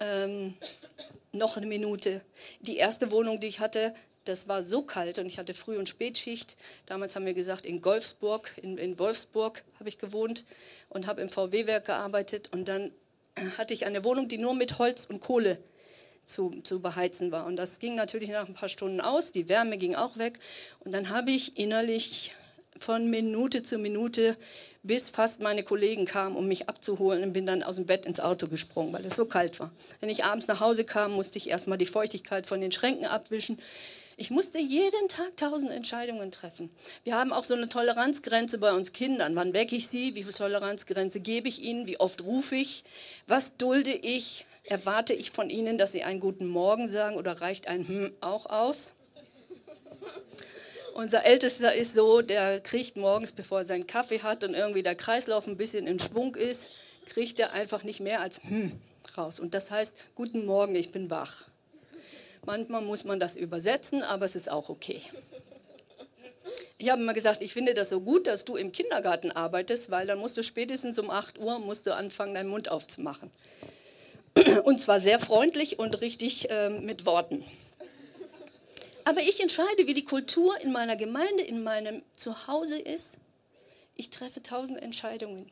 Ähm, 0.00 0.56
noch 1.30 1.56
eine 1.56 1.66
Minute. 1.66 2.22
Die 2.60 2.76
erste 2.76 3.12
Wohnung, 3.12 3.38
die 3.38 3.46
ich 3.46 3.60
hatte, 3.60 3.94
das 4.24 4.48
war 4.48 4.64
so 4.64 4.82
kalt 4.82 5.20
und 5.20 5.26
ich 5.26 5.38
hatte 5.38 5.54
Früh- 5.54 5.78
und 5.78 5.88
Spätschicht. 5.88 6.56
Damals 6.86 7.14
haben 7.14 7.24
wir 7.24 7.34
gesagt, 7.34 7.64
in 7.64 7.82
Golfsburg, 7.82 8.52
in, 8.60 8.78
in 8.78 8.98
Wolfsburg 8.98 9.62
habe 9.78 9.88
ich 9.88 9.98
gewohnt 9.98 10.44
und 10.88 11.06
habe 11.06 11.20
im 11.20 11.28
VW-Werk 11.28 11.84
gearbeitet. 11.84 12.52
Und 12.52 12.66
dann 12.66 12.90
hatte 13.56 13.74
ich 13.74 13.86
eine 13.86 14.04
Wohnung, 14.04 14.26
die 14.26 14.38
nur 14.38 14.54
mit 14.54 14.78
Holz 14.80 15.04
und 15.04 15.20
Kohle 15.20 15.62
zu, 16.30 16.60
zu 16.62 16.80
beheizen 16.80 17.32
war. 17.32 17.46
Und 17.46 17.56
das 17.56 17.78
ging 17.78 17.94
natürlich 17.94 18.30
nach 18.30 18.46
ein 18.46 18.54
paar 18.54 18.68
Stunden 18.68 19.00
aus, 19.00 19.32
die 19.32 19.48
Wärme 19.48 19.78
ging 19.78 19.94
auch 19.94 20.16
weg. 20.16 20.38
Und 20.80 20.92
dann 20.92 21.10
habe 21.10 21.30
ich 21.30 21.58
innerlich 21.58 22.32
von 22.76 23.10
Minute 23.10 23.62
zu 23.62 23.78
Minute, 23.78 24.36
bis 24.82 25.10
fast 25.10 25.40
meine 25.40 25.62
Kollegen 25.62 26.06
kamen, 26.06 26.36
um 26.36 26.46
mich 26.46 26.68
abzuholen 26.68 27.22
und 27.22 27.32
bin 27.34 27.44
dann 27.44 27.62
aus 27.62 27.76
dem 27.76 27.84
Bett 27.84 28.06
ins 28.06 28.20
Auto 28.20 28.48
gesprungen, 28.48 28.92
weil 28.92 29.04
es 29.04 29.16
so 29.16 29.26
kalt 29.26 29.60
war. 29.60 29.70
Wenn 30.00 30.08
ich 30.08 30.24
abends 30.24 30.46
nach 30.46 30.60
Hause 30.60 30.84
kam, 30.84 31.12
musste 31.12 31.36
ich 31.36 31.50
erstmal 31.50 31.76
die 31.76 31.86
Feuchtigkeit 31.86 32.46
von 32.46 32.60
den 32.60 32.72
Schränken 32.72 33.04
abwischen. 33.04 33.58
Ich 34.16 34.30
musste 34.30 34.58
jeden 34.58 35.08
Tag 35.08 35.36
tausend 35.36 35.70
Entscheidungen 35.70 36.30
treffen. 36.30 36.70
Wir 37.04 37.14
haben 37.16 37.32
auch 37.32 37.44
so 37.44 37.54
eine 37.54 37.68
Toleranzgrenze 37.68 38.58
bei 38.58 38.72
uns 38.72 38.92
Kindern. 38.92 39.34
Wann 39.36 39.52
wecke 39.52 39.76
ich 39.76 39.88
sie? 39.88 40.14
Wie 40.14 40.24
viel 40.24 40.32
Toleranzgrenze 40.32 41.20
gebe 41.20 41.48
ich 41.48 41.62
ihnen? 41.62 41.86
Wie 41.86 42.00
oft 42.00 42.22
rufe 42.22 42.56
ich? 42.56 42.84
Was 43.26 43.56
dulde 43.56 43.92
ich? 43.92 44.46
Erwarte 44.70 45.14
ich 45.14 45.32
von 45.32 45.50
ihnen, 45.50 45.78
dass 45.78 45.90
sie 45.90 46.04
einen 46.04 46.20
guten 46.20 46.46
Morgen 46.46 46.86
sagen 46.86 47.16
oder 47.16 47.40
reicht 47.40 47.66
ein 47.66 47.88
Hm 47.88 48.12
auch 48.20 48.46
aus? 48.46 48.92
Unser 50.94 51.26
Ältester 51.26 51.74
ist 51.74 51.94
so, 51.94 52.22
der 52.22 52.60
kriegt 52.60 52.96
morgens, 52.96 53.32
bevor 53.32 53.58
er 53.58 53.64
seinen 53.64 53.88
Kaffee 53.88 54.22
hat 54.22 54.44
und 54.44 54.54
irgendwie 54.54 54.84
der 54.84 54.94
Kreislauf 54.94 55.48
ein 55.48 55.56
bisschen 55.56 55.88
in 55.88 55.98
Schwung 55.98 56.36
ist, 56.36 56.68
kriegt 57.06 57.40
er 57.40 57.52
einfach 57.52 57.82
nicht 57.82 57.98
mehr 57.98 58.20
als 58.20 58.40
hm 58.44 58.80
raus. 59.18 59.40
Und 59.40 59.54
das 59.54 59.72
heißt, 59.72 59.92
guten 60.14 60.46
Morgen, 60.46 60.76
ich 60.76 60.92
bin 60.92 61.10
wach. 61.10 61.48
Manchmal 62.46 62.82
muss 62.82 63.02
man 63.02 63.18
das 63.18 63.34
übersetzen, 63.34 64.04
aber 64.04 64.24
es 64.24 64.36
ist 64.36 64.48
auch 64.48 64.68
okay. 64.68 65.02
Ich 66.78 66.90
habe 66.90 67.02
immer 67.02 67.12
gesagt, 67.12 67.42
ich 67.42 67.52
finde 67.52 67.74
das 67.74 67.88
so 67.88 68.00
gut, 68.00 68.28
dass 68.28 68.44
du 68.44 68.54
im 68.54 68.70
Kindergarten 68.70 69.32
arbeitest, 69.32 69.90
weil 69.90 70.06
dann 70.06 70.20
musst 70.20 70.36
du 70.36 70.44
spätestens 70.44 70.96
um 71.00 71.10
8 71.10 71.40
Uhr 71.40 71.58
musst 71.58 71.88
du 71.88 71.94
anfangen, 71.96 72.34
deinen 72.34 72.50
Mund 72.50 72.70
aufzumachen. 72.70 73.32
Und 74.64 74.80
zwar 74.80 75.00
sehr 75.00 75.18
freundlich 75.18 75.78
und 75.78 76.00
richtig 76.00 76.50
äh, 76.50 76.70
mit 76.70 77.06
Worten. 77.06 77.44
Aber 79.04 79.22
ich 79.22 79.40
entscheide, 79.40 79.86
wie 79.86 79.94
die 79.94 80.04
Kultur 80.04 80.60
in 80.60 80.72
meiner 80.72 80.96
Gemeinde, 80.96 81.42
in 81.42 81.62
meinem 81.62 82.02
Zuhause 82.16 82.78
ist. 82.78 83.16
Ich 83.96 84.10
treffe 84.10 84.42
tausend 84.42 84.80
Entscheidungen. 84.80 85.50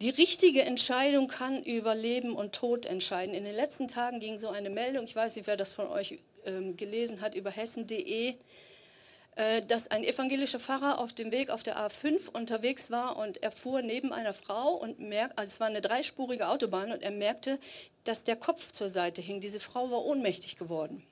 Die 0.00 0.10
richtige 0.10 0.62
Entscheidung 0.62 1.26
kann 1.26 1.62
über 1.64 1.94
Leben 1.94 2.36
und 2.36 2.54
Tod 2.54 2.86
entscheiden. 2.86 3.34
In 3.34 3.44
den 3.44 3.56
letzten 3.56 3.88
Tagen 3.88 4.20
ging 4.20 4.38
so 4.38 4.48
eine 4.48 4.70
Meldung, 4.70 5.04
ich 5.04 5.16
weiß 5.16 5.34
nicht, 5.34 5.48
wer 5.48 5.56
das 5.56 5.72
von 5.72 5.88
euch 5.88 6.20
ähm, 6.46 6.76
gelesen 6.76 7.20
hat, 7.20 7.34
über 7.34 7.50
hessen.de, 7.50 8.34
dass 9.68 9.88
ein 9.88 10.02
evangelischer 10.02 10.58
Pfarrer 10.58 10.98
auf 10.98 11.12
dem 11.12 11.30
Weg 11.30 11.50
auf 11.50 11.62
der 11.62 11.78
A5 11.78 12.28
unterwegs 12.28 12.90
war 12.90 13.16
und 13.16 13.40
er 13.40 13.52
fuhr 13.52 13.82
neben 13.82 14.12
einer 14.12 14.34
Frau 14.34 14.72
und 14.72 14.98
merkte, 14.98 15.38
also 15.38 15.54
es 15.54 15.60
war 15.60 15.68
eine 15.68 15.80
dreispurige 15.80 16.48
Autobahn 16.48 16.90
und 16.90 17.02
er 17.02 17.12
merkte, 17.12 17.60
dass 18.02 18.24
der 18.24 18.34
Kopf 18.34 18.72
zur 18.72 18.90
Seite 18.90 19.22
hing. 19.22 19.40
Diese 19.40 19.60
Frau 19.60 19.92
war 19.92 20.04
ohnmächtig 20.04 20.56
geworden. 20.56 21.04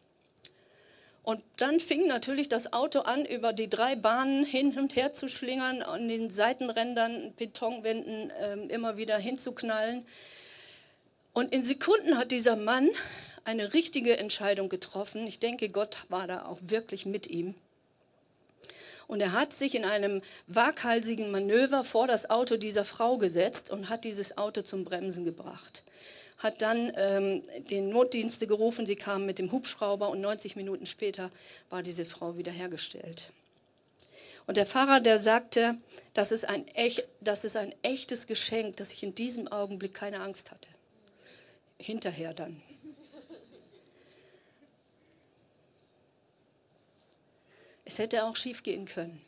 Und 1.23 1.43
dann 1.57 1.81
fing 1.81 2.07
natürlich 2.07 2.49
das 2.49 2.73
Auto 2.73 3.01
an, 3.01 3.25
über 3.25 3.53
die 3.53 3.69
drei 3.69 3.97
Bahnen 3.97 4.45
hin 4.45 4.79
und 4.79 4.97
her 4.97 5.13
zu 5.13 5.29
schlingern, 5.29 5.83
an 5.83 6.09
den 6.09 6.31
Seitenrändern, 6.31 7.33
Betonwänden 7.37 8.31
äh, 8.31 8.55
immer 8.73 8.97
wieder 8.97 9.19
hinzuknallen. 9.19 10.07
Und 11.33 11.53
in 11.53 11.65
Sekunden 11.65 12.17
hat 12.17 12.31
dieser 12.31 12.57
Mann 12.57 12.91
eine 13.45 13.75
richtige 13.75 14.19
Entscheidung 14.19 14.69
getroffen. 14.69 15.27
Ich 15.27 15.39
denke, 15.39 15.69
Gott 15.69 15.99
war 16.09 16.27
da 16.27 16.47
auch 16.47 16.59
wirklich 16.63 17.07
mit 17.07 17.27
ihm. 17.27 17.55
Und 19.07 19.21
er 19.21 19.33
hat 19.33 19.53
sich 19.53 19.75
in 19.75 19.85
einem 19.85 20.23
waghalsigen 20.47 21.31
Manöver 21.31 21.85
vor 21.85 22.07
das 22.07 22.29
Auto 22.29 22.57
dieser 22.57 22.85
Frau 22.85 23.19
gesetzt 23.19 23.71
und 23.71 23.89
hat 23.89 24.05
dieses 24.05 24.37
Auto 24.37 24.63
zum 24.63 24.85
Bremsen 24.85 25.25
gebracht 25.25 25.85
hat 26.39 26.61
dann 26.61 26.93
ähm, 26.97 27.43
den 27.71 27.89
Notdienste 27.89 28.47
gerufen, 28.47 28.87
sie 28.87 28.97
kamen 28.97 29.27
mit 29.27 29.39
dem 29.39 29.53
Hubschrauber 29.53 30.11
und 30.11 30.21
90 30.21 30.57
Minuten 30.57 30.87
später 30.87 31.31
war 31.71 31.83
diese 31.83 32.05
Frau 32.05 32.37
wiederhergestellt. 32.37 33.33
Und 34.47 34.57
der 34.57 34.67
Pfarrer, 34.67 35.01
der 35.01 35.19
sagte, 35.19 35.77
das 36.15 36.31
ist, 36.31 36.45
ein 36.45 36.69
echt, 36.69 37.05
das 37.21 37.45
ist 37.45 37.57
ein 37.57 37.75
echtes 37.83 38.27
Geschenk, 38.27 38.77
dass 38.77 38.93
ich 38.93 39.03
in 39.03 39.15
diesem 39.15 39.49
Augenblick 39.49 39.95
keine 39.95 40.21
Angst 40.21 40.51
hatte. 40.51 40.69
Hinterher 41.79 42.33
dann. 42.33 42.63
Es 47.87 47.99
hätte 47.99 48.25
auch 48.25 48.35
schief 48.37 48.65
gehen 48.65 48.85
können. 48.85 49.23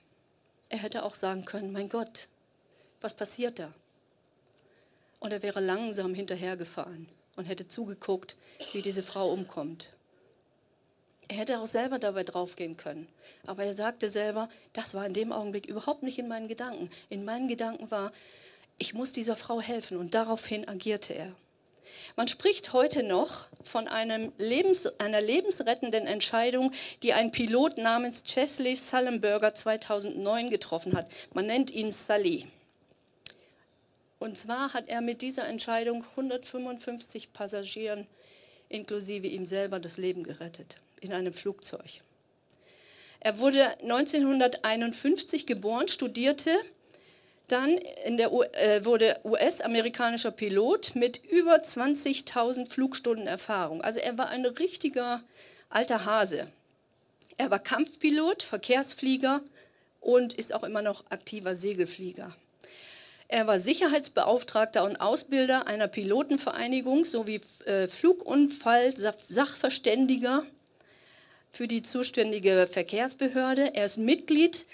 Er 0.69 0.79
hätte 0.79 1.05
auch 1.05 1.15
sagen 1.15 1.45
können, 1.45 1.73
mein 1.73 1.89
Gott, 1.89 2.29
was 3.01 3.15
passiert 3.15 3.61
da? 3.61 3.73
Und 5.21 5.33
er 5.33 5.43
wäre 5.43 5.61
langsam 5.61 6.13
hinterhergefahren 6.13 7.09
und 7.37 7.45
hätte 7.45 7.69
zugeguckt, 7.69 8.37
wie 8.73 8.83
diese 8.83 9.05
Frau 9.05 9.31
umkommt. 9.33 9.93
Er 11.29 11.37
hätte 11.37 11.61
auch 11.61 11.67
selber 11.67 12.01
dabei 12.01 12.25
draufgehen 12.25 12.77
können. 12.77 13.07
Aber 13.47 13.63
er 13.63 13.75
sagte 13.75 14.11
selber, 14.11 14.49
das 14.73 14.93
war 14.93 15.07
in 15.07 15.15
dem 15.15 15.31
Augenblick 15.31 15.67
überhaupt 15.67 16.03
nicht 16.03 16.19
in 16.19 16.27
meinen 16.27 16.49
Gedanken. 16.49 16.91
In 17.11 17.25
meinen 17.25 17.47
Gedanken 17.47 17.91
war, 17.93 18.11
ich 18.77 18.93
muss 18.93 19.13
dieser 19.13 19.37
Frau 19.37 19.61
helfen. 19.61 19.99
Und 19.99 20.15
daraufhin 20.15 20.67
agierte 20.67 21.13
er. 21.13 21.37
Man 22.17 22.29
spricht 22.29 22.73
heute 22.73 23.03
noch 23.03 23.47
von 23.63 23.89
Lebens, 24.39 24.87
einer 24.99 25.21
lebensrettenden 25.21 26.07
Entscheidung, 26.07 26.73
die 27.03 27.13
ein 27.13 27.31
Pilot 27.31 27.79
namens 27.79 28.23
Chesley 28.25 28.77
Sullenberger 28.77 29.55
2009 29.55 30.51
getroffen 30.51 30.97
hat. 30.97 31.09
Man 31.33 31.47
nennt 31.47 31.71
ihn 31.71 31.93
Sully. 31.93 32.47
Und 34.19 34.37
zwar 34.37 34.75
hat 34.75 34.89
er 34.89 35.01
mit 35.01 35.23
dieser 35.23 35.47
Entscheidung 35.47 36.05
155 36.17 37.33
Passagieren 37.33 38.07
inklusive 38.69 39.27
ihm 39.27 39.47
selber 39.47 39.81
das 39.81 39.97
Leben 39.97 40.25
gerettet 40.25 40.79
in 41.01 41.13
einem 41.13 41.33
Flugzeug. 41.33 42.01
Er 43.21 43.39
wurde 43.39 43.79
1951 43.81 45.47
geboren, 45.47 45.89
studierte 45.89 46.59
dann 47.49 47.79
der, 48.07 48.31
äh, 48.31 48.85
wurde 48.85 49.19
US-amerikanischer 49.25 50.31
Pilot 50.31 50.95
mit 50.95 51.25
über 51.25 51.57
20.000 51.57 52.71
Flugstunden 52.71 53.27
Erfahrung. 53.27 53.83
Also 53.83 54.01
er 54.01 54.17
war 54.19 54.29
ein 54.29 54.47
richtiger 54.47 55.23
alter 55.71 56.05
Hase. 56.05 56.49
Er 57.37 57.51
war 57.51 57.59
Kampfpilot, 57.59 58.43
Verkehrsflieger 58.43 59.43
und 60.01 60.35
ist 60.35 60.55
auch 60.55 60.65
immer 60.65 60.83
noch 60.83 61.05
aktiver 61.11 61.55
Segelflieger. 61.55 62.35
Er 63.31 63.47
war 63.47 63.59
Sicherheitsbeauftragter 63.59 64.85
und 64.85 64.97
Ausbilder 64.97 65.67
einer 65.67 65.87
Pilotenvereinigung 65.87 67.05
sowie 67.05 67.43
äh, 67.67 67.87
Flugunfall-Sachverständiger 67.87 70.47
für 71.51 71.69
die 71.69 71.83
zuständige 71.83 72.67
Verkehrsbehörde. 72.67 73.75
Er 73.75 73.85
ist 73.85 73.99
Mitglied 73.99 74.65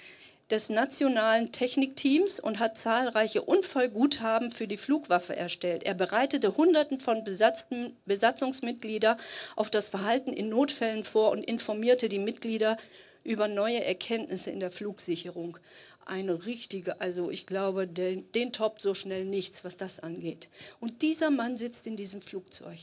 des 0.51 0.69
nationalen 0.69 1.53
Technikteams 1.53 2.39
und 2.39 2.59
hat 2.59 2.77
zahlreiche 2.77 3.43
Unfallguthaben 3.43 4.51
für 4.51 4.69
die 4.69 4.77
Flugwaffe 4.77 5.35
erstellt. 5.35 5.85
Er 5.85 5.95
bereitete 5.95 6.57
Hunderten 6.57 6.99
von 6.99 7.25
besatzten, 7.25 7.97
Besatzungsmitglieder 8.05 9.17
auf 9.57 9.71
das 9.71 9.87
Verhalten 9.87 10.33
in 10.33 10.49
Notfällen 10.49 11.05
vor 11.05 11.31
und 11.31 11.43
informierte 11.45 12.09
die 12.09 12.19
Mitglieder 12.19 12.77
über 13.25 13.49
neue 13.49 13.83
Erkenntnisse 13.83 14.51
in 14.51 14.61
der 14.61 14.71
Flugsicherung 14.71 15.59
eine 16.07 16.45
richtige, 16.45 17.01
also 17.01 17.31
ich 17.31 17.47
glaube, 17.47 17.87
den, 17.87 18.31
den 18.33 18.53
toppt 18.53 18.83
so 18.83 18.95
schnell 18.95 19.25
nichts, 19.25 19.65
was 19.65 19.77
das 19.77 20.01
angeht. 20.01 20.49
Und 20.81 21.03
dieser 21.03 21.31
Mann 21.31 21.57
sitzt 21.57 21.87
in 21.87 21.97
diesem 21.97 22.23
Flugzeug. 22.23 22.79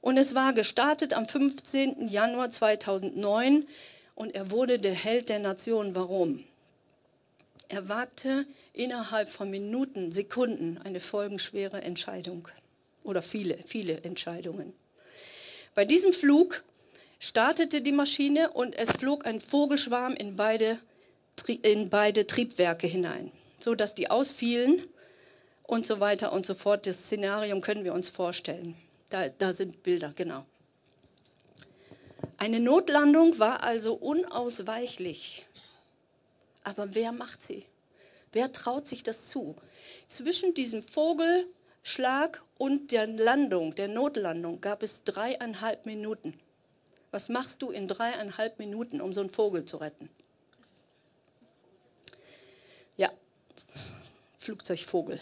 Und 0.00 0.16
es 0.16 0.34
war 0.34 0.52
gestartet 0.52 1.12
am 1.12 1.26
15. 1.26 2.08
Januar 2.08 2.50
2009 2.50 3.66
und 4.20 4.34
er 4.34 4.50
wurde 4.50 4.78
der 4.78 4.92
Held 4.92 5.30
der 5.30 5.38
Nation. 5.38 5.94
Warum? 5.94 6.44
Er 7.70 7.88
wagte 7.88 8.44
innerhalb 8.74 9.30
von 9.30 9.48
Minuten, 9.48 10.12
Sekunden 10.12 10.76
eine 10.84 11.00
folgenschwere 11.00 11.80
Entscheidung 11.80 12.46
oder 13.02 13.22
viele, 13.22 13.56
viele 13.64 14.02
Entscheidungen. 14.02 14.74
Bei 15.74 15.86
diesem 15.86 16.12
Flug 16.12 16.64
startete 17.18 17.80
die 17.80 17.92
Maschine 17.92 18.50
und 18.50 18.76
es 18.76 18.92
flog 18.92 19.24
ein 19.24 19.40
Vogelschwarm 19.40 20.12
in 20.12 20.36
beide 20.36 20.78
in 21.62 21.88
beide 21.88 22.26
Triebwerke 22.26 22.86
hinein, 22.86 23.32
so 23.58 23.74
dass 23.74 23.94
die 23.94 24.10
ausfielen 24.10 24.86
und 25.62 25.86
so 25.86 25.98
weiter 25.98 26.34
und 26.34 26.44
so 26.44 26.54
fort. 26.54 26.86
Das 26.86 27.04
Szenario 27.04 27.58
können 27.62 27.84
wir 27.84 27.94
uns 27.94 28.10
vorstellen. 28.10 28.76
Da, 29.08 29.30
da 29.30 29.54
sind 29.54 29.82
Bilder, 29.82 30.12
genau. 30.14 30.44
Eine 32.40 32.58
Notlandung 32.58 33.38
war 33.38 33.62
also 33.64 33.92
unausweichlich. 33.92 35.44
Aber 36.64 36.94
wer 36.94 37.12
macht 37.12 37.42
sie? 37.42 37.66
Wer 38.32 38.50
traut 38.50 38.86
sich 38.86 39.02
das 39.02 39.28
zu? 39.28 39.56
Zwischen 40.08 40.54
diesem 40.54 40.82
Vogelschlag 40.82 42.42
und 42.56 42.92
der 42.92 43.06
Landung, 43.08 43.74
der 43.74 43.88
Notlandung, 43.88 44.62
gab 44.62 44.82
es 44.82 45.04
dreieinhalb 45.04 45.84
Minuten. 45.84 46.32
Was 47.10 47.28
machst 47.28 47.60
du 47.60 47.72
in 47.72 47.86
dreieinhalb 47.86 48.58
Minuten, 48.58 49.02
um 49.02 49.12
so 49.12 49.20
einen 49.20 49.28
Vogel 49.28 49.66
zu 49.66 49.76
retten? 49.76 50.08
Ja, 52.96 53.10
Flugzeugvogel. 54.38 55.20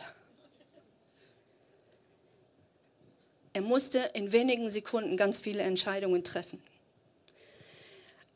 Er 3.55 3.63
musste 3.63 3.99
in 4.15 4.31
wenigen 4.31 4.71
Sekunden 4.71 5.17
ganz 5.17 5.41
viele 5.41 5.65
Entscheidungen 5.65 6.23
treffen. 6.23 6.63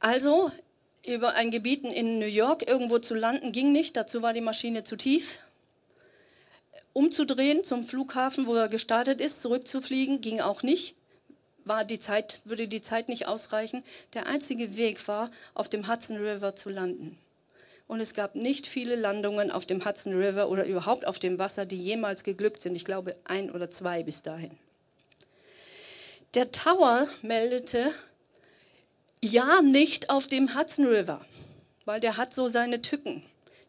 Also 0.02 0.50
über 1.06 1.34
ein 1.34 1.52
Gebiet 1.52 1.84
in 1.84 2.18
New 2.18 2.26
York 2.26 2.68
irgendwo 2.68 2.98
zu 2.98 3.14
landen 3.14 3.52
ging 3.52 3.70
nicht, 3.70 3.96
dazu 3.96 4.20
war 4.20 4.32
die 4.32 4.40
Maschine 4.40 4.82
zu 4.82 4.96
tief. 4.96 5.38
Umzudrehen 6.92 7.62
zum 7.62 7.84
Flughafen, 7.84 8.48
wo 8.48 8.56
er 8.56 8.68
gestartet 8.68 9.20
ist, 9.20 9.40
zurückzufliegen, 9.40 10.20
ging 10.20 10.40
auch 10.40 10.64
nicht. 10.64 10.96
War 11.64 11.84
die 11.84 12.00
Zeit, 12.00 12.40
würde 12.44 12.66
die 12.66 12.82
Zeit 12.82 13.08
nicht 13.08 13.28
ausreichen. 13.28 13.84
Der 14.14 14.26
einzige 14.26 14.76
Weg 14.76 15.06
war, 15.06 15.30
auf 15.54 15.68
dem 15.68 15.86
Hudson 15.86 16.16
River 16.16 16.56
zu 16.56 16.68
landen. 16.68 17.16
Und 17.86 18.00
es 18.00 18.12
gab 18.12 18.34
nicht 18.34 18.66
viele 18.66 18.96
Landungen 18.96 19.52
auf 19.52 19.66
dem 19.66 19.84
Hudson 19.84 20.14
River 20.14 20.48
oder 20.48 20.66
überhaupt 20.66 21.06
auf 21.06 21.20
dem 21.20 21.38
Wasser, 21.38 21.64
die 21.64 21.78
jemals 21.80 22.24
geglückt 22.24 22.60
sind. 22.60 22.74
Ich 22.74 22.84
glaube, 22.84 23.14
ein 23.22 23.52
oder 23.52 23.70
zwei 23.70 24.02
bis 24.02 24.20
dahin. 24.20 24.58
Der 26.34 26.50
Tower 26.50 27.06
meldete, 27.22 27.94
ja, 29.24 29.62
nicht 29.62 30.10
auf 30.10 30.26
dem 30.26 30.56
Hudson 30.56 30.86
River, 30.86 31.24
weil 31.84 32.00
der 32.00 32.16
hat 32.16 32.34
so 32.34 32.48
seine 32.48 32.82
Tücken. 32.82 33.22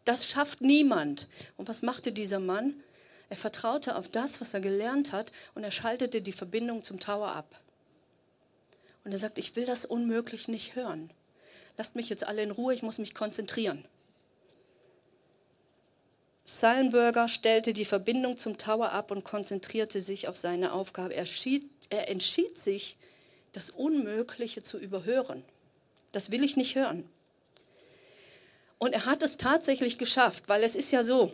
Das 0.05 0.27
schafft 0.27 0.61
niemand. 0.61 1.27
Und 1.57 1.67
was 1.69 1.81
machte 1.81 2.11
dieser 2.11 2.39
Mann? 2.39 2.83
Er 3.29 3.37
vertraute 3.37 3.95
auf 3.95 4.09
das, 4.09 4.41
was 4.41 4.53
er 4.53 4.61
gelernt 4.61 5.11
hat, 5.11 5.31
und 5.55 5.63
er 5.63 5.71
schaltete 5.71 6.21
die 6.21 6.31
Verbindung 6.31 6.83
zum 6.83 6.99
Tower 6.99 7.29
ab. 7.29 7.59
Und 9.05 9.11
er 9.11 9.17
sagt, 9.17 9.37
ich 9.37 9.55
will 9.55 9.65
das 9.65 9.85
unmöglich 9.85 10.47
nicht 10.47 10.75
hören. 10.75 11.11
Lasst 11.77 11.95
mich 11.95 12.09
jetzt 12.09 12.25
alle 12.25 12.43
in 12.43 12.51
Ruhe, 12.51 12.73
ich 12.73 12.83
muss 12.83 12.97
mich 12.97 13.13
konzentrieren. 13.13 13.85
Sullenberger 16.45 17.27
stellte 17.27 17.73
die 17.73 17.85
Verbindung 17.85 18.37
zum 18.37 18.57
Tower 18.57 18.91
ab 18.91 19.11
und 19.11 19.23
konzentrierte 19.23 20.01
sich 20.01 20.27
auf 20.27 20.37
seine 20.37 20.73
Aufgabe. 20.73 21.13
Er, 21.15 21.25
schied, 21.25 21.69
er 21.89 22.09
entschied 22.09 22.57
sich, 22.57 22.97
das 23.53 23.69
Unmögliche 23.69 24.61
zu 24.61 24.77
überhören. 24.77 25.45
Das 26.11 26.29
will 26.31 26.43
ich 26.43 26.57
nicht 26.57 26.75
hören. 26.75 27.09
Und 28.77 28.93
er 28.93 29.05
hat 29.05 29.23
es 29.23 29.37
tatsächlich 29.37 29.97
geschafft, 29.97 30.49
weil 30.49 30.63
es 30.63 30.75
ist 30.75 30.91
ja 30.91 31.03
so, 31.03 31.31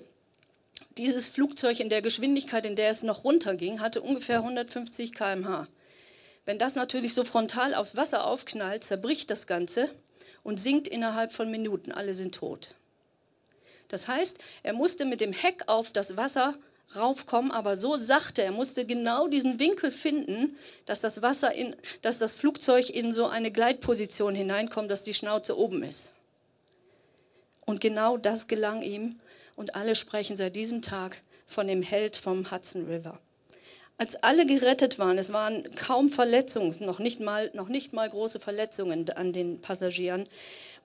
dieses 0.97 1.27
Flugzeug 1.27 1.79
in 1.79 1.89
der 1.89 2.01
Geschwindigkeit, 2.01 2.65
in 2.65 2.75
der 2.75 2.91
es 2.91 3.01
noch 3.01 3.23
runterging, 3.23 3.79
hatte 3.79 4.01
ungefähr 4.01 4.37
150 4.37 5.13
km/h. 5.13 5.67
Wenn 6.45 6.59
das 6.59 6.75
natürlich 6.75 7.13
so 7.13 7.23
frontal 7.23 7.73
aufs 7.73 7.95
Wasser 7.95 8.25
aufknallt, 8.25 8.83
zerbricht 8.83 9.29
das 9.31 9.47
Ganze 9.47 9.89
und 10.43 10.59
sinkt 10.59 10.87
innerhalb 10.87 11.33
von 11.33 11.49
Minuten. 11.51 11.91
Alle 11.91 12.13
sind 12.13 12.35
tot. 12.35 12.75
Das 13.87 14.07
heißt, 14.07 14.37
er 14.63 14.73
musste 14.73 15.05
mit 15.05 15.19
dem 15.19 15.33
Heck 15.33 15.63
auf 15.67 15.91
das 15.91 16.15
Wasser 16.15 16.55
raufkommen, 16.95 17.51
aber 17.51 17.75
so 17.75 17.95
sachte. 17.95 18.41
Er 18.41 18.51
musste 18.51 18.85
genau 18.85 19.27
diesen 19.27 19.59
Winkel 19.59 19.91
finden, 19.91 20.57
dass 20.85 21.01
das 21.01 21.21
Wasser 21.21 21.53
in, 21.53 21.75
dass 22.01 22.19
das 22.19 22.33
Flugzeug 22.33 22.89
in 22.89 23.13
so 23.13 23.27
eine 23.27 23.51
Gleitposition 23.51 24.35
hineinkommt, 24.35 24.89
dass 24.89 25.03
die 25.03 25.13
Schnauze 25.13 25.57
oben 25.57 25.83
ist. 25.83 26.11
Und 27.65 27.81
genau 27.81 28.17
das 28.17 28.47
gelang 28.47 28.81
ihm. 28.81 29.19
Und 29.55 29.75
alle 29.75 29.95
sprechen 29.95 30.37
seit 30.37 30.55
diesem 30.55 30.81
Tag 30.81 31.21
von 31.45 31.67
dem 31.67 31.81
Held 31.81 32.17
vom 32.17 32.49
Hudson 32.49 32.85
River. 32.85 33.19
Als 33.97 34.15
alle 34.15 34.45
gerettet 34.45 34.97
waren, 34.97 35.17
es 35.17 35.33
waren 35.33 35.69
kaum 35.75 36.09
Verletzungen, 36.09 36.73
noch 36.79 36.99
nicht 36.99 37.19
mal, 37.19 37.51
noch 37.53 37.67
nicht 37.67 37.91
mal 37.91 38.09
große 38.09 38.39
Verletzungen 38.39 39.09
an 39.09 39.33
den 39.33 39.59
Passagieren, 39.59 40.25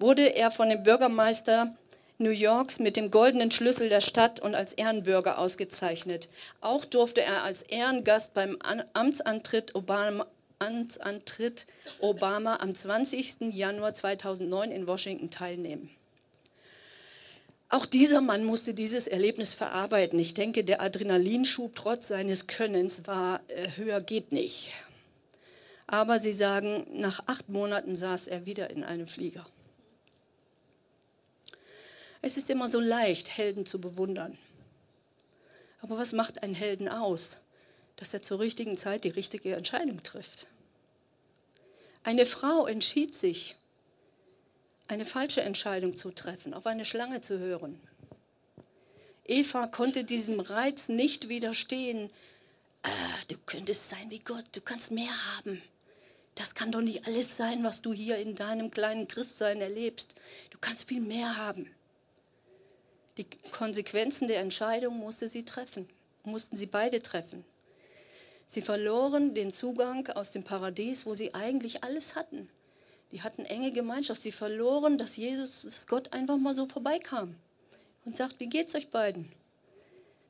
wurde 0.00 0.34
er 0.34 0.50
von 0.50 0.68
dem 0.68 0.82
Bürgermeister 0.82 1.76
New 2.18 2.30
Yorks 2.30 2.78
mit 2.78 2.96
dem 2.96 3.10
goldenen 3.10 3.50
Schlüssel 3.50 3.88
der 3.88 4.00
Stadt 4.00 4.38
und 4.38 4.54
als 4.54 4.72
Ehrenbürger 4.72 5.38
ausgezeichnet. 5.38 6.28
Auch 6.60 6.84
durfte 6.84 7.22
er 7.22 7.42
als 7.42 7.62
Ehrengast 7.62 8.34
beim 8.34 8.56
Amtsantritt 8.92 9.74
Obama, 9.74 10.26
Amtsantritt 10.60 11.66
Obama 11.98 12.58
am 12.60 12.72
20. 12.72 13.52
Januar 13.52 13.94
2009 13.94 14.70
in 14.70 14.86
Washington 14.86 15.30
teilnehmen. 15.30 15.90
Auch 17.68 17.86
dieser 17.86 18.20
Mann 18.20 18.44
musste 18.44 18.74
dieses 18.74 19.08
Erlebnis 19.08 19.52
verarbeiten. 19.52 20.20
Ich 20.20 20.34
denke, 20.34 20.62
der 20.62 20.80
Adrenalinschub 20.80 21.74
trotz 21.74 22.06
seines 22.06 22.46
Könnens 22.46 23.08
war 23.08 23.40
äh, 23.48 23.70
höher 23.76 24.00
geht 24.00 24.30
nicht. 24.30 24.70
Aber 25.88 26.20
sie 26.20 26.32
sagen, 26.32 26.86
nach 26.92 27.24
acht 27.26 27.48
Monaten 27.48 27.96
saß 27.96 28.28
er 28.28 28.46
wieder 28.46 28.70
in 28.70 28.84
einem 28.84 29.08
Flieger. 29.08 29.44
Es 32.26 32.38
ist 32.38 32.48
immer 32.48 32.68
so 32.68 32.80
leicht, 32.80 33.36
Helden 33.36 33.66
zu 33.66 33.78
bewundern. 33.78 34.38
Aber 35.82 35.98
was 35.98 36.14
macht 36.14 36.42
einen 36.42 36.54
Helden 36.54 36.88
aus? 36.88 37.36
Dass 37.96 38.14
er 38.14 38.22
zur 38.22 38.40
richtigen 38.40 38.78
Zeit 38.78 39.04
die 39.04 39.10
richtige 39.10 39.54
Entscheidung 39.54 40.02
trifft. 40.02 40.46
Eine 42.02 42.24
Frau 42.24 42.66
entschied 42.66 43.14
sich, 43.14 43.56
eine 44.88 45.04
falsche 45.04 45.42
Entscheidung 45.42 45.98
zu 45.98 46.12
treffen, 46.12 46.54
auf 46.54 46.66
eine 46.66 46.86
Schlange 46.86 47.20
zu 47.20 47.38
hören. 47.38 47.78
Eva 49.26 49.66
konnte 49.66 50.04
diesem 50.04 50.40
Reiz 50.40 50.88
nicht 50.88 51.28
widerstehen. 51.28 52.08
Ah, 52.84 53.18
du 53.28 53.36
könntest 53.44 53.90
sein 53.90 54.08
wie 54.08 54.20
Gott, 54.20 54.46
du 54.52 54.62
kannst 54.62 54.90
mehr 54.90 55.12
haben. 55.36 55.60
Das 56.36 56.54
kann 56.54 56.72
doch 56.72 56.80
nicht 56.80 57.06
alles 57.06 57.36
sein, 57.36 57.62
was 57.64 57.82
du 57.82 57.92
hier 57.92 58.16
in 58.16 58.34
deinem 58.34 58.70
kleinen 58.70 59.08
Christsein 59.08 59.60
erlebst. 59.60 60.14
Du 60.48 60.56
kannst 60.58 60.84
viel 60.88 61.02
mehr 61.02 61.36
haben. 61.36 61.70
Die 63.16 63.26
Konsequenzen 63.52 64.28
der 64.28 64.40
Entscheidung 64.40 64.98
musste 64.98 65.28
sie 65.28 65.44
treffen, 65.44 65.88
mussten 66.24 66.56
sie 66.56 66.66
beide 66.66 67.00
treffen. 67.00 67.44
Sie 68.46 68.60
verloren 68.60 69.34
den 69.34 69.52
Zugang 69.52 70.08
aus 70.08 70.30
dem 70.30 70.42
Paradies, 70.42 71.06
wo 71.06 71.14
sie 71.14 71.34
eigentlich 71.34 71.84
alles 71.84 72.14
hatten. 72.14 72.48
Die 73.12 73.22
hatten 73.22 73.44
enge 73.44 73.72
Gemeinschaft. 73.72 74.22
Sie 74.22 74.32
verloren, 74.32 74.98
dass 74.98 75.16
Jesus, 75.16 75.62
dass 75.62 75.86
Gott 75.86 76.12
einfach 76.12 76.36
mal 76.36 76.54
so 76.54 76.66
vorbeikam 76.66 77.36
und 78.04 78.16
sagt, 78.16 78.40
wie 78.40 78.48
geht's 78.48 78.74
euch 78.74 78.90
beiden? 78.90 79.32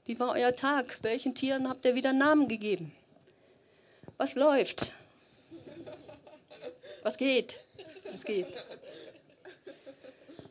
Wie 0.05 0.18
war 0.18 0.33
euer 0.33 0.55
Tag? 0.55 0.99
Welchen 1.03 1.35
Tieren 1.35 1.68
habt 1.68 1.85
ihr 1.87 1.94
wieder 1.94 2.12
Namen 2.12 2.47
gegeben? 2.47 2.92
Was 4.18 4.35
läuft? 4.35 4.92
Was 7.03 7.16
geht? 7.16 7.61
Was 8.12 8.25
geht? 8.25 8.47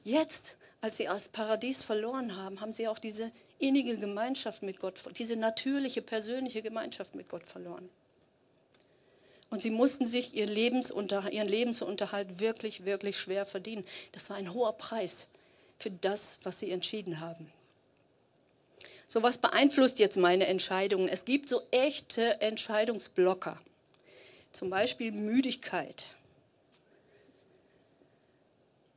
Jetzt 0.03 0.57
als 0.83 0.97
sie 0.97 1.05
das 1.05 1.29
Paradies 1.29 1.81
verloren 1.81 2.35
haben, 2.35 2.59
haben 2.59 2.73
sie 2.73 2.89
auch 2.89 2.99
diese 2.99 3.31
innige 3.57 3.95
Gemeinschaft 3.95 4.63
mit 4.63 4.81
Gott, 4.81 5.01
diese 5.17 5.37
natürliche, 5.37 6.01
persönliche 6.01 6.61
Gemeinschaft 6.61 7.15
mit 7.15 7.29
Gott 7.29 7.45
verloren. 7.45 7.89
Und 9.49 9.61
sie 9.61 9.69
mussten 9.69 10.05
sich 10.05 10.33
ihren 10.35 10.49
Lebensunterhalt, 10.49 11.33
ihren 11.33 11.47
Lebensunterhalt 11.47 12.41
wirklich, 12.41 12.83
wirklich 12.83 13.17
schwer 13.17 13.45
verdienen. 13.45 13.85
Das 14.11 14.29
war 14.29 14.35
ein 14.35 14.53
hoher 14.53 14.73
Preis 14.73 15.25
für 15.77 15.89
das, 15.89 16.37
was 16.43 16.59
sie 16.59 16.69
entschieden 16.69 17.21
haben. 17.21 17.49
So 19.07 19.23
was 19.23 19.37
beeinflusst 19.37 19.99
jetzt 19.99 20.17
meine 20.17 20.47
Entscheidungen? 20.47 21.07
Es 21.07 21.23
gibt 21.23 21.47
so 21.47 21.61
echte 21.71 22.41
Entscheidungsblocker. 22.41 23.57
Zum 24.51 24.69
Beispiel 24.69 25.13
Müdigkeit. 25.13 26.13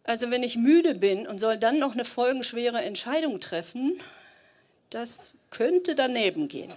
Also 0.06 0.30
wenn 0.30 0.44
ich 0.44 0.56
müde 0.56 0.94
bin 0.94 1.26
und 1.26 1.40
soll 1.40 1.58
dann 1.58 1.80
noch 1.80 1.92
eine 1.92 2.04
folgenschwere 2.04 2.80
Entscheidung 2.80 3.40
treffen, 3.40 4.00
das 4.90 5.30
könnte 5.50 5.96
daneben 5.96 6.46
gehen. 6.46 6.72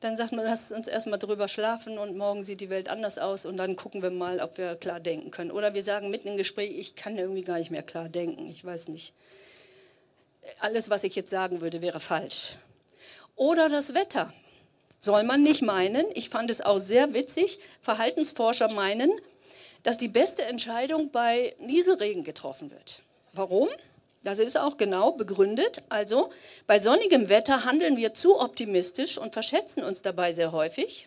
Dann 0.00 0.16
sagt 0.16 0.32
man, 0.32 0.46
lasst 0.46 0.72
uns 0.72 0.88
erstmal 0.88 1.18
drüber 1.18 1.48
schlafen 1.48 1.98
und 1.98 2.16
morgen 2.16 2.42
sieht 2.42 2.60
die 2.60 2.70
Welt 2.70 2.88
anders 2.88 3.18
aus 3.18 3.44
und 3.44 3.58
dann 3.58 3.76
gucken 3.76 4.02
wir 4.02 4.10
mal, 4.10 4.40
ob 4.40 4.56
wir 4.56 4.76
klar 4.76 4.98
denken 4.98 5.30
können. 5.30 5.50
Oder 5.50 5.74
wir 5.74 5.82
sagen 5.82 6.10
mitten 6.10 6.28
im 6.28 6.36
Gespräch, 6.38 6.70
ich 6.78 6.94
kann 6.94 7.18
irgendwie 7.18 7.42
gar 7.42 7.58
nicht 7.58 7.70
mehr 7.70 7.82
klar 7.82 8.08
denken, 8.08 8.48
ich 8.48 8.64
weiß 8.64 8.88
nicht. 8.88 9.12
Alles, 10.60 10.88
was 10.88 11.04
ich 11.04 11.16
jetzt 11.16 11.30
sagen 11.30 11.60
würde, 11.60 11.82
wäre 11.82 12.00
falsch. 12.00 12.56
Oder 13.34 13.68
das 13.68 13.92
Wetter. 13.92 14.32
Soll 15.00 15.24
man 15.24 15.42
nicht 15.42 15.60
meinen, 15.60 16.06
ich 16.14 16.30
fand 16.30 16.50
es 16.50 16.62
auch 16.62 16.78
sehr 16.78 17.12
witzig, 17.12 17.58
Verhaltensforscher 17.82 18.68
meinen, 18.68 19.12
dass 19.86 19.98
die 19.98 20.08
beste 20.08 20.42
Entscheidung 20.42 21.12
bei 21.12 21.54
Nieselregen 21.60 22.24
getroffen 22.24 22.72
wird. 22.72 23.02
Warum? 23.34 23.68
Das 24.24 24.40
ist 24.40 24.58
auch 24.58 24.78
genau 24.78 25.12
begründet. 25.12 25.84
Also 25.90 26.30
bei 26.66 26.80
sonnigem 26.80 27.28
Wetter 27.28 27.64
handeln 27.64 27.96
wir 27.96 28.12
zu 28.12 28.40
optimistisch 28.40 29.16
und 29.16 29.32
verschätzen 29.32 29.84
uns 29.84 30.02
dabei 30.02 30.32
sehr 30.32 30.50
häufig. 30.50 31.06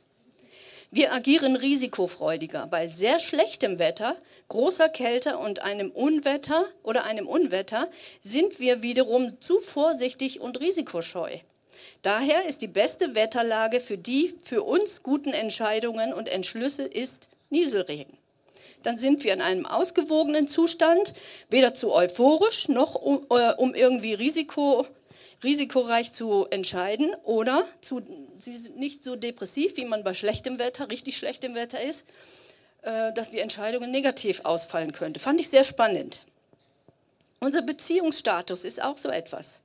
Wir 0.92 1.12
agieren 1.12 1.58
risikofreudiger. 1.58 2.68
Bei 2.68 2.88
sehr 2.88 3.20
schlechtem 3.20 3.80
Wetter, 3.80 4.16
großer 4.48 4.88
Kälte 4.88 5.38
und 5.38 5.62
einem 5.62 5.92
Unwetter 5.92 6.64
oder 6.82 7.04
einem 7.04 7.28
Unwetter 7.28 7.90
sind 8.22 8.62
wir 8.62 8.82
wiederum 8.82 9.42
zu 9.42 9.60
vorsichtig 9.60 10.40
und 10.40 10.62
risikoscheu. 10.62 11.40
Daher 12.02 12.46
ist 12.46 12.62
die 12.62 12.68
beste 12.68 13.14
Wetterlage 13.14 13.82
für 13.82 13.98
die 13.98 14.34
für 14.42 14.64
uns 14.64 15.04
guten 15.04 15.34
Entscheidungen 15.34 16.14
und 16.14 16.30
Entschlüsse 16.30 16.84
ist 16.84 17.28
Nieselregen. 17.50 18.19
Dann 18.84 18.98
sind 18.98 19.24
wir 19.24 19.34
in 19.34 19.42
einem 19.42 19.66
ausgewogenen 19.66 20.48
Zustand, 20.48 21.14
weder 21.50 21.74
zu 21.74 21.94
euphorisch 21.94 22.70
noch 22.70 22.96
um, 22.96 23.26
äh, 23.30 23.54
um 23.54 23.76
irgendwie 23.76 24.14
Risiko 24.14 24.86
risikoreich 25.44 26.12
zu 26.12 26.48
entscheiden 26.50 27.14
oder 27.24 27.66
zu, 27.82 28.02
nicht 28.76 29.04
so 29.04 29.16
depressiv, 29.16 29.78
wie 29.78 29.86
man 29.86 30.04
bei 30.04 30.14
schlechtem 30.14 30.60
Wetter, 30.60 30.90
richtig 30.90 31.18
schlechtem 31.18 31.56
Wetter 31.56 31.82
ist, 31.82 32.04
äh, 32.82 33.14
dass 33.14 33.30
die 33.30 33.40
Entscheidungen 33.40 33.92
negativ 33.92 34.42
ausfallen 34.44 34.92
könnte. 34.92 35.20
Fand 35.20 35.40
ich 35.40 35.50
sehr 35.50 35.64
spannend. 35.64 36.24
Unser 37.40 37.62
Beziehungsstatus 37.62 38.64
ist 38.64 38.82
auch 38.82 38.98
so 38.98 39.10
etwas. 39.10 39.62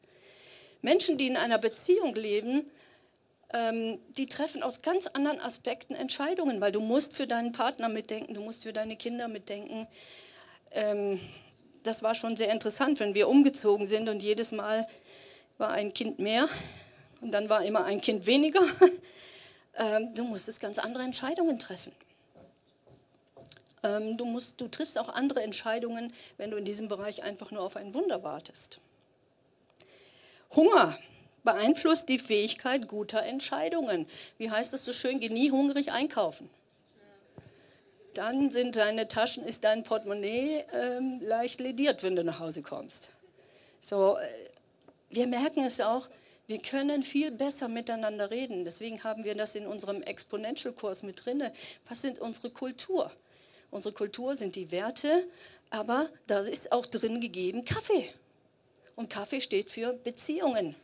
Menschen, 0.83 1.18
die 1.18 1.27
in 1.27 1.37
einer 1.37 1.59
Beziehung 1.59 2.14
leben, 2.14 2.70
ähm, 3.55 4.01
die 4.17 4.27
treffen 4.27 4.64
aus 4.64 4.83
ganz 4.83 5.07
anderen 5.07 5.40
Aspekten 5.40 5.95
Entscheidungen, 5.95 6.61
weil 6.61 6.73
du 6.73 6.81
musst 6.81 7.17
für 7.17 7.27
deinen 7.27 7.53
Partner 7.53 7.88
mitdenken, 7.88 8.35
du 8.35 8.43
musst 8.43 8.64
für 8.64 8.73
deine 8.73 8.97
Kinder 8.97 9.29
mitdenken. 9.29 9.87
Ähm, 10.73 11.21
das 11.85 12.03
war 12.03 12.17
schon 12.17 12.37
sehr 12.37 12.51
interessant, 12.51 12.99
wenn 12.99 13.14
wir 13.14 13.29
umgezogen 13.29 13.87
sind 13.87 14.09
und 14.09 14.23
jedes 14.23 14.51
Mal 14.51 14.88
war 15.57 15.71
ein 15.71 15.95
Kind 15.95 16.19
mehr 16.19 16.49
und 17.21 17.31
dann 17.31 17.49
war 17.49 17.64
immer 17.64 17.85
ein 17.85 18.01
Kind 18.01 18.27
weniger. 18.27 18.61
Ähm, 19.77 20.14
du 20.14 20.23
musstest 20.23 20.61
ganz 20.61 20.79
andere 20.79 21.03
Entscheidungen 21.03 21.59
treffen. 21.59 21.90
Ähm, 23.83 24.17
du, 24.17 24.25
musst, 24.25 24.61
du 24.61 24.69
triffst 24.69 24.97
auch 24.97 25.09
andere 25.09 25.43
Entscheidungen, 25.43 26.12
wenn 26.37 26.53
du 26.53 26.57
in 26.59 26.64
diesem 26.64 26.87
Bereich 26.87 27.25
einfach 27.25 27.51
nur 27.51 27.61
auf 27.61 27.75
ein 27.75 27.93
Wunder 27.93 28.23
wartest. 28.23 28.79
Hunger 30.55 30.97
beeinflusst 31.44 32.09
die 32.09 32.18
Fähigkeit 32.18 32.88
guter 32.88 33.22
Entscheidungen. 33.22 34.07
Wie 34.38 34.50
heißt 34.50 34.72
das 34.72 34.85
so 34.85 34.92
schön? 34.92 35.20
Geh 35.20 35.28
nie 35.28 35.50
hungrig 35.50 35.92
einkaufen. 35.92 36.50
Dann 38.14 38.50
sind 38.50 38.76
deine 38.76 39.09
Taschen, 39.09 39.44
ist 39.44 39.64
dein 39.64 39.83
Portemonnaie 39.83 40.64
ähm, 40.72 41.20
leicht 41.20 41.61
lediert, 41.61 42.02
wenn 42.02 42.16
du 42.16 42.24
nach 42.24 42.38
Hause 42.38 42.62
kommst. 42.62 43.11
So, 43.80 44.16
äh, 44.16 44.26
wir 45.11 45.26
merken 45.26 45.64
es 45.64 45.80
auch, 45.80 46.09
wir 46.46 46.59
können 46.59 47.02
viel 47.02 47.30
besser 47.30 47.68
miteinander 47.68 48.30
reden. 48.30 48.64
Deswegen 48.64 49.02
haben 49.02 49.24
wir 49.24 49.35
das 49.35 49.54
in 49.54 49.66
unserem 49.66 50.02
Exponential-Kurs 50.02 51.02
mit 51.02 51.24
drin. 51.24 51.42
Was 51.88 52.02
sind 52.02 52.18
unsere 52.18 52.50
Kultur? 52.50 53.11
Unsere 53.70 53.94
Kultur 53.94 54.37
sind 54.37 54.54
die 54.54 54.70
Werte, 54.70 55.26
aber 55.70 56.09
da 56.26 56.40
ist 56.40 56.70
auch 56.70 56.87
drin 56.87 57.20
gegeben 57.20 57.64
Kaffee. 57.64 58.11
Und 58.94 59.11
Kaffee 59.11 59.40
steht 59.40 59.70
für 59.70 59.92
Beziehungen. 59.92 60.76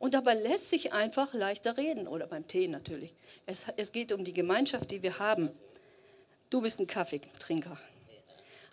Und 0.00 0.14
dabei 0.14 0.32
lässt 0.32 0.70
sich 0.70 0.94
einfach 0.94 1.34
leichter 1.34 1.76
reden, 1.76 2.08
oder 2.08 2.26
beim 2.26 2.48
Tee 2.48 2.68
natürlich. 2.68 3.12
Es, 3.44 3.66
es 3.76 3.92
geht 3.92 4.12
um 4.12 4.24
die 4.24 4.32
Gemeinschaft, 4.32 4.90
die 4.90 5.02
wir 5.02 5.18
haben. 5.18 5.50
Du 6.48 6.62
bist 6.62 6.80
ein 6.80 6.86
Kaffeetrinker. 6.86 7.78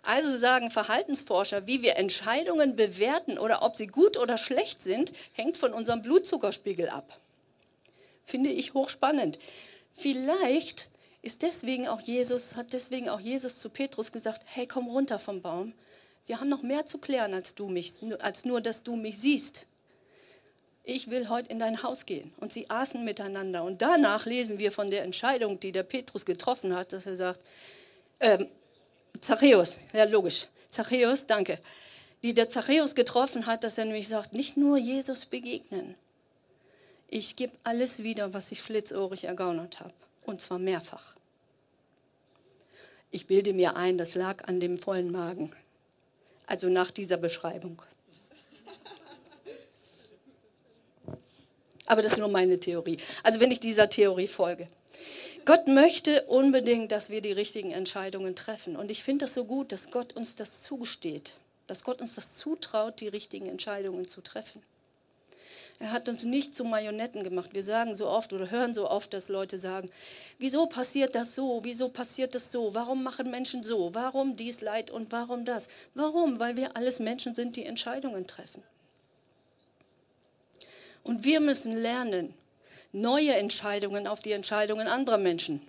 Also 0.02 0.38
sagen 0.38 0.70
Verhaltensforscher, 0.70 1.66
wie 1.66 1.82
wir 1.82 1.96
Entscheidungen 1.96 2.76
bewerten 2.76 3.38
oder 3.38 3.62
ob 3.62 3.76
sie 3.76 3.88
gut 3.88 4.16
oder 4.16 4.38
schlecht 4.38 4.80
sind, 4.80 5.12
hängt 5.34 5.58
von 5.58 5.74
unserem 5.74 6.00
Blutzuckerspiegel 6.00 6.88
ab. 6.88 7.20
Finde 8.24 8.48
ich 8.48 8.72
hochspannend. 8.72 9.38
Vielleicht 9.92 10.88
ist 11.20 11.42
deswegen 11.42 11.88
auch 11.88 12.00
Jesus, 12.00 12.56
hat 12.56 12.72
deswegen 12.72 13.10
auch 13.10 13.20
Jesus 13.20 13.58
zu 13.58 13.68
Petrus 13.68 14.12
gesagt, 14.12 14.40
hey, 14.46 14.66
komm 14.66 14.88
runter 14.88 15.18
vom 15.18 15.42
Baum. 15.42 15.74
Wir 16.24 16.40
haben 16.40 16.48
noch 16.48 16.62
mehr 16.62 16.86
zu 16.86 16.96
klären 16.96 17.34
als 17.34 17.54
du 17.54 17.68
mich, 17.68 17.92
als 18.20 18.46
nur, 18.46 18.62
dass 18.62 18.82
du 18.82 18.96
mich 18.96 19.18
siehst. 19.18 19.66
Ich 20.90 21.10
will 21.10 21.28
heute 21.28 21.50
in 21.50 21.58
dein 21.58 21.82
Haus 21.82 22.06
gehen. 22.06 22.32
Und 22.40 22.50
sie 22.50 22.70
aßen 22.70 23.04
miteinander. 23.04 23.62
Und 23.62 23.82
danach 23.82 24.24
lesen 24.24 24.58
wir 24.58 24.72
von 24.72 24.90
der 24.90 25.02
Entscheidung, 25.02 25.60
die 25.60 25.70
der 25.70 25.82
Petrus 25.82 26.24
getroffen 26.24 26.74
hat, 26.74 26.94
dass 26.94 27.04
er 27.04 27.14
sagt, 27.14 27.44
ähm, 28.20 28.48
Zachäus, 29.20 29.76
ja 29.92 30.04
logisch, 30.04 30.46
Zachäus, 30.70 31.26
danke, 31.26 31.58
die 32.22 32.32
der 32.32 32.48
Zachäus 32.48 32.94
getroffen 32.94 33.44
hat, 33.44 33.64
dass 33.64 33.76
er 33.76 33.84
nämlich 33.84 34.08
sagt, 34.08 34.32
nicht 34.32 34.56
nur 34.56 34.78
Jesus 34.78 35.26
begegnen, 35.26 35.94
ich 37.08 37.36
gebe 37.36 37.52
alles 37.64 38.02
wieder, 38.02 38.32
was 38.32 38.50
ich 38.50 38.62
schlitzohrig 38.62 39.24
ergaunert 39.24 39.80
habe, 39.80 39.92
und 40.24 40.40
zwar 40.40 40.58
mehrfach. 40.58 41.16
Ich 43.10 43.26
bilde 43.26 43.52
mir 43.52 43.76
ein, 43.76 43.98
das 43.98 44.14
lag 44.14 44.48
an 44.48 44.58
dem 44.58 44.78
vollen 44.78 45.12
Magen, 45.12 45.50
also 46.46 46.70
nach 46.70 46.90
dieser 46.90 47.18
Beschreibung. 47.18 47.82
Aber 51.88 52.02
das 52.02 52.12
ist 52.12 52.18
nur 52.18 52.28
meine 52.28 52.60
Theorie. 52.60 52.98
Also 53.22 53.40
wenn 53.40 53.50
ich 53.50 53.60
dieser 53.60 53.88
Theorie 53.88 54.28
folge. 54.28 54.68
Gott 55.46 55.66
möchte 55.68 56.24
unbedingt, 56.24 56.92
dass 56.92 57.08
wir 57.08 57.22
die 57.22 57.32
richtigen 57.32 57.70
Entscheidungen 57.70 58.36
treffen. 58.36 58.76
Und 58.76 58.90
ich 58.90 59.02
finde 59.02 59.24
das 59.24 59.32
so 59.32 59.46
gut, 59.46 59.72
dass 59.72 59.90
Gott 59.90 60.12
uns 60.12 60.34
das 60.34 60.62
zugesteht, 60.62 61.32
dass 61.66 61.84
Gott 61.84 62.02
uns 62.02 62.14
das 62.14 62.36
zutraut, 62.36 63.00
die 63.00 63.08
richtigen 63.08 63.46
Entscheidungen 63.46 64.06
zu 64.06 64.20
treffen. 64.20 64.62
Er 65.80 65.92
hat 65.92 66.08
uns 66.08 66.24
nicht 66.24 66.54
zu 66.54 66.64
Marionetten 66.64 67.22
gemacht. 67.22 67.50
Wir 67.54 67.62
sagen 67.62 67.94
so 67.94 68.08
oft 68.08 68.32
oder 68.34 68.50
hören 68.50 68.74
so 68.74 68.90
oft, 68.90 69.14
dass 69.14 69.28
Leute 69.28 69.58
sagen, 69.58 69.90
wieso 70.38 70.66
passiert 70.66 71.14
das 71.14 71.34
so? 71.34 71.60
Wieso 71.62 71.88
passiert 71.88 72.34
das 72.34 72.52
so? 72.52 72.74
Warum 72.74 73.02
machen 73.02 73.30
Menschen 73.30 73.62
so? 73.62 73.94
Warum 73.94 74.36
dies 74.36 74.60
Leid 74.60 74.90
und 74.90 75.12
warum 75.12 75.46
das? 75.46 75.68
Warum? 75.94 76.38
Weil 76.40 76.56
wir 76.56 76.76
alles 76.76 76.98
Menschen 76.98 77.34
sind, 77.34 77.56
die 77.56 77.64
Entscheidungen 77.64 78.26
treffen. 78.26 78.62
Und 81.08 81.24
wir 81.24 81.40
müssen 81.40 81.72
lernen, 81.72 82.34
neue 82.92 83.34
Entscheidungen 83.34 84.06
auf 84.06 84.20
die 84.20 84.32
Entscheidungen 84.32 84.88
anderer 84.88 85.16
Menschen. 85.16 85.66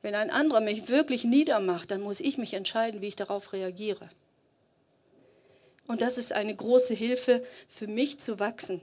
Wenn 0.00 0.14
ein 0.14 0.30
anderer 0.30 0.62
mich 0.62 0.88
wirklich 0.88 1.24
niedermacht, 1.24 1.90
dann 1.90 2.00
muss 2.00 2.18
ich 2.18 2.38
mich 2.38 2.54
entscheiden, 2.54 3.02
wie 3.02 3.08
ich 3.08 3.14
darauf 3.14 3.52
reagiere. 3.52 4.08
Und 5.86 6.00
das 6.00 6.16
ist 6.16 6.32
eine 6.32 6.56
große 6.56 6.94
Hilfe 6.94 7.44
für 7.68 7.86
mich 7.86 8.18
zu 8.20 8.38
wachsen. 8.38 8.80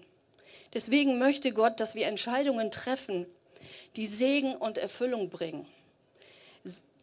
Deswegen 0.75 1.17
möchte 1.17 1.51
Gott, 1.51 1.79
dass 1.79 1.95
wir 1.95 2.05
Entscheidungen 2.05 2.69
treffen, 2.69 3.25
die 3.95 4.05
Segen 4.05 4.55
und 4.55 4.77
Erfüllung 4.77 5.31
bringen. 5.31 5.65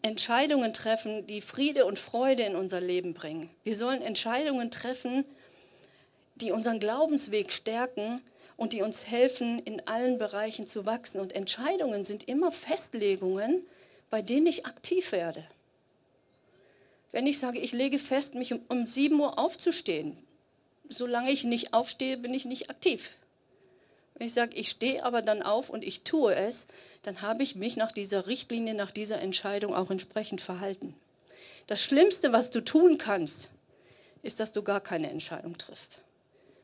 Entscheidungen 0.03 0.73
treffen, 0.73 1.27
die 1.27 1.41
Friede 1.41 1.85
und 1.85 1.99
Freude 1.99 2.45
in 2.45 2.55
unser 2.55 2.81
Leben 2.81 3.13
bringen. 3.13 3.51
Wir 3.65 3.75
sollen 3.75 4.03
Entscheidungen 4.03 4.71
treffen, 4.71 5.25
die 6.37 6.53
unseren 6.53 6.79
Glaubensweg 6.79 7.51
stärken 7.51 8.23
und 8.59 8.73
die 8.73 8.83
uns 8.83 9.07
helfen, 9.07 9.61
in 9.61 9.87
allen 9.87 10.19
Bereichen 10.19 10.67
zu 10.67 10.85
wachsen. 10.85 11.21
Und 11.21 11.33
Entscheidungen 11.33 12.05
sind 12.05 12.29
immer 12.29 12.51
Festlegungen, 12.51 13.65
bei 14.11 14.21
denen 14.21 14.47
ich 14.47 14.67
aktiv 14.67 15.13
werde. 15.13 15.47
Wenn 17.13 17.29
ich 17.29 17.39
sage, 17.39 17.61
ich 17.61 17.73
lege 17.73 18.01
fest, 18.01 18.35
mich 18.35 18.53
um, 18.53 18.61
um 18.69 18.87
7 18.87 19.19
Uhr 19.19 19.39
aufzustehen, 19.39 20.19
solange 20.89 21.31
ich 21.31 21.45
nicht 21.45 21.73
aufstehe, 21.73 22.19
bin 22.19 22.35
ich 22.35 22.45
nicht 22.47 22.69
aktiv. 22.69 23.15
Wenn 24.17 24.27
ich 24.27 24.35
sage, 24.35 24.57
ich 24.57 24.71
stehe 24.71 25.05
aber 25.05 25.23
dann 25.23 25.43
auf 25.43 25.71
und 25.71 25.85
ich 25.85 26.03
tue 26.03 26.35
es, 26.35 26.67
dann 27.03 27.23
habe 27.23 27.45
ich 27.45 27.55
mich 27.55 27.77
nach 27.77 27.93
dieser 27.93 28.27
Richtlinie, 28.27 28.75
nach 28.75 28.91
dieser 28.91 29.21
Entscheidung 29.21 29.73
auch 29.73 29.93
entsprechend 29.93 30.41
verhalten. 30.41 30.97
Das 31.69 31.81
Schlimmste, 31.81 32.33
was 32.33 32.51
du 32.51 32.65
tun 32.65 32.99
kannst, 32.99 33.51
ist, 34.25 34.41
dass 34.41 34.51
du 34.51 34.65
gar 34.65 34.81
keine 34.81 35.11
Entscheidung 35.11 35.57
triffst. 35.57 36.01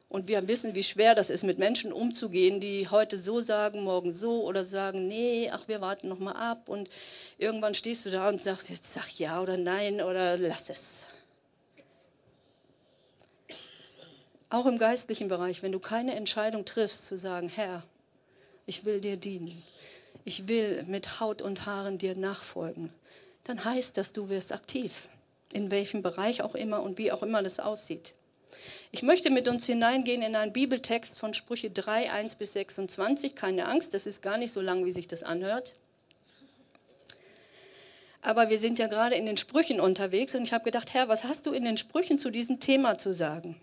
Und 0.09 0.29
wir 0.29 0.47
wissen, 0.47 0.75
wie 0.75 0.85
schwer 0.85 1.15
das 1.15 1.31
ist, 1.31 1.43
mit 1.43 1.59
Menschen 1.59 1.93
umzugehen, 1.93 2.61
die 2.61 2.89
heute 2.89 3.19
so 3.19 3.41
sagen, 3.41 3.83
morgen 3.83 4.13
so 4.13 4.45
oder 4.45 4.65
sagen, 4.65 5.09
nee, 5.09 5.51
ach, 5.53 5.67
wir 5.67 5.81
warten 5.81 6.09
noch 6.09 6.21
mal 6.21 6.33
ab. 6.33 6.69
Und 6.69 6.89
irgendwann 7.39 7.75
stehst 7.75 8.07
du 8.07 8.11
da 8.11 8.29
und 8.29 8.41
sagst, 8.41 8.71
jetzt 8.71 8.93
sag 8.93 9.19
ja 9.19 9.41
oder 9.43 9.57
nein 9.57 10.01
oder 10.01 10.37
lass 10.37 10.69
es. 10.69 11.05
Auch 14.51 14.67
im 14.67 14.79
geistlichen 14.79 15.27
Bereich, 15.27 15.65
wenn 15.65 15.73
du 15.73 15.81
keine 15.81 16.15
Entscheidung 16.15 16.65
triffst, 16.65 17.07
zu 17.07 17.19
sagen, 17.19 17.49
Herr, 17.49 17.83
ich 18.67 18.85
will 18.85 19.01
dir 19.01 19.17
dienen, 19.17 19.65
ich 20.23 20.47
will 20.47 20.85
mit 20.85 21.19
Haut 21.19 21.43
und 21.43 21.67
Haaren 21.67 21.99
dir 21.99 22.15
nachfolgen, 22.15 22.93
dann 23.43 23.65
heißt 23.65 23.97
das, 23.97 24.13
du 24.13 24.29
wirst 24.29 24.53
aktiv, 24.53 25.09
in 25.53 25.73
welchem 25.73 26.03
Bereich 26.03 26.41
auch 26.43 26.55
immer 26.55 26.85
und 26.85 26.99
wie 26.99 27.11
auch 27.11 27.25
immer 27.25 27.43
das 27.43 27.59
aussieht. 27.59 28.15
Ich 28.93 29.03
möchte 29.03 29.31
mit 29.31 29.49
uns 29.49 29.67
hineingehen 29.67 30.23
in 30.23 30.37
einen 30.37 30.53
Bibeltext 30.53 31.19
von 31.19 31.35
Sprüche 31.35 31.71
3, 31.71 32.11
1 32.11 32.37
bis 32.37 32.53
26. 32.53 33.35
Keine 33.35 33.67
Angst, 33.67 33.95
das 33.95 34.07
ist 34.07 34.23
gar 34.23 34.39
nicht 34.39 34.53
so 34.53 34.61
lang, 34.61 34.85
wie 34.85 34.93
sich 34.93 35.09
das 35.09 35.23
anhört. 35.23 35.75
Aber 38.23 38.49
wir 38.49 38.59
sind 38.59 38.79
ja 38.79 38.87
gerade 38.87 39.17
in 39.17 39.27
den 39.27 39.37
Sprüchen 39.37 39.81
unterwegs 39.81 40.35
und 40.35 40.45
ich 40.45 40.53
habe 40.53 40.65
gedacht, 40.65 40.95
Herr, 40.95 41.09
was 41.09 41.25
hast 41.25 41.45
du 41.45 41.53
in 41.53 41.65
den 41.65 41.77
Sprüchen 41.77 42.19
zu 42.19 42.31
diesem 42.31 42.59
Thema 42.59 42.97
zu 42.97 43.13
sagen? 43.13 43.61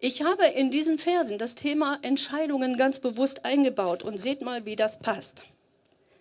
Ich 0.00 0.22
habe 0.22 0.46
in 0.46 0.70
diesen 0.70 0.98
Versen 0.98 1.38
das 1.38 1.54
Thema 1.54 1.98
Entscheidungen 2.02 2.78
ganz 2.78 2.98
bewusst 2.98 3.44
eingebaut 3.44 4.02
und 4.02 4.18
seht 4.18 4.40
mal, 4.40 4.64
wie 4.64 4.74
das 4.74 4.98
passt. 4.98 5.42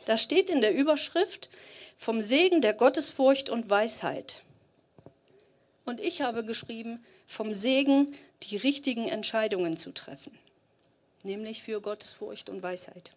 Da 0.05 0.17
steht 0.17 0.49
in 0.49 0.61
der 0.61 0.75
Überschrift 0.75 1.49
vom 1.95 2.21
Segen 2.21 2.61
der 2.61 2.73
Gottesfurcht 2.73 3.49
und 3.49 3.69
Weisheit. 3.69 4.43
Und 5.89 5.99
ich 5.99 6.21
habe 6.21 6.45
geschrieben, 6.45 7.03
vom 7.25 7.55
Segen 7.55 8.15
die 8.43 8.57
richtigen 8.57 9.09
Entscheidungen 9.09 9.75
zu 9.75 9.91
treffen, 9.91 10.37
nämlich 11.23 11.63
für 11.63 11.81
Gottesfurcht 11.81 12.51
und 12.51 12.61
Weisheit. 12.61 13.13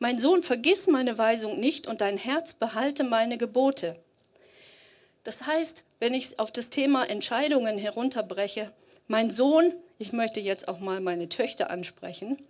Mein 0.00 0.18
Sohn, 0.18 0.42
vergiss 0.42 0.88
meine 0.88 1.18
Weisung 1.18 1.60
nicht 1.60 1.86
und 1.86 2.00
dein 2.00 2.16
Herz 2.16 2.52
behalte 2.52 3.04
meine 3.04 3.38
Gebote. 3.38 3.94
Das 5.22 5.46
heißt, 5.46 5.84
wenn 6.00 6.12
ich 6.12 6.40
auf 6.40 6.50
das 6.50 6.68
Thema 6.68 7.08
Entscheidungen 7.08 7.78
herunterbreche, 7.78 8.72
mein 9.06 9.30
Sohn, 9.30 9.72
ich 10.00 10.10
möchte 10.12 10.40
jetzt 10.40 10.66
auch 10.66 10.80
mal 10.80 11.00
meine 11.00 11.28
Töchter 11.28 11.70
ansprechen, 11.70 12.42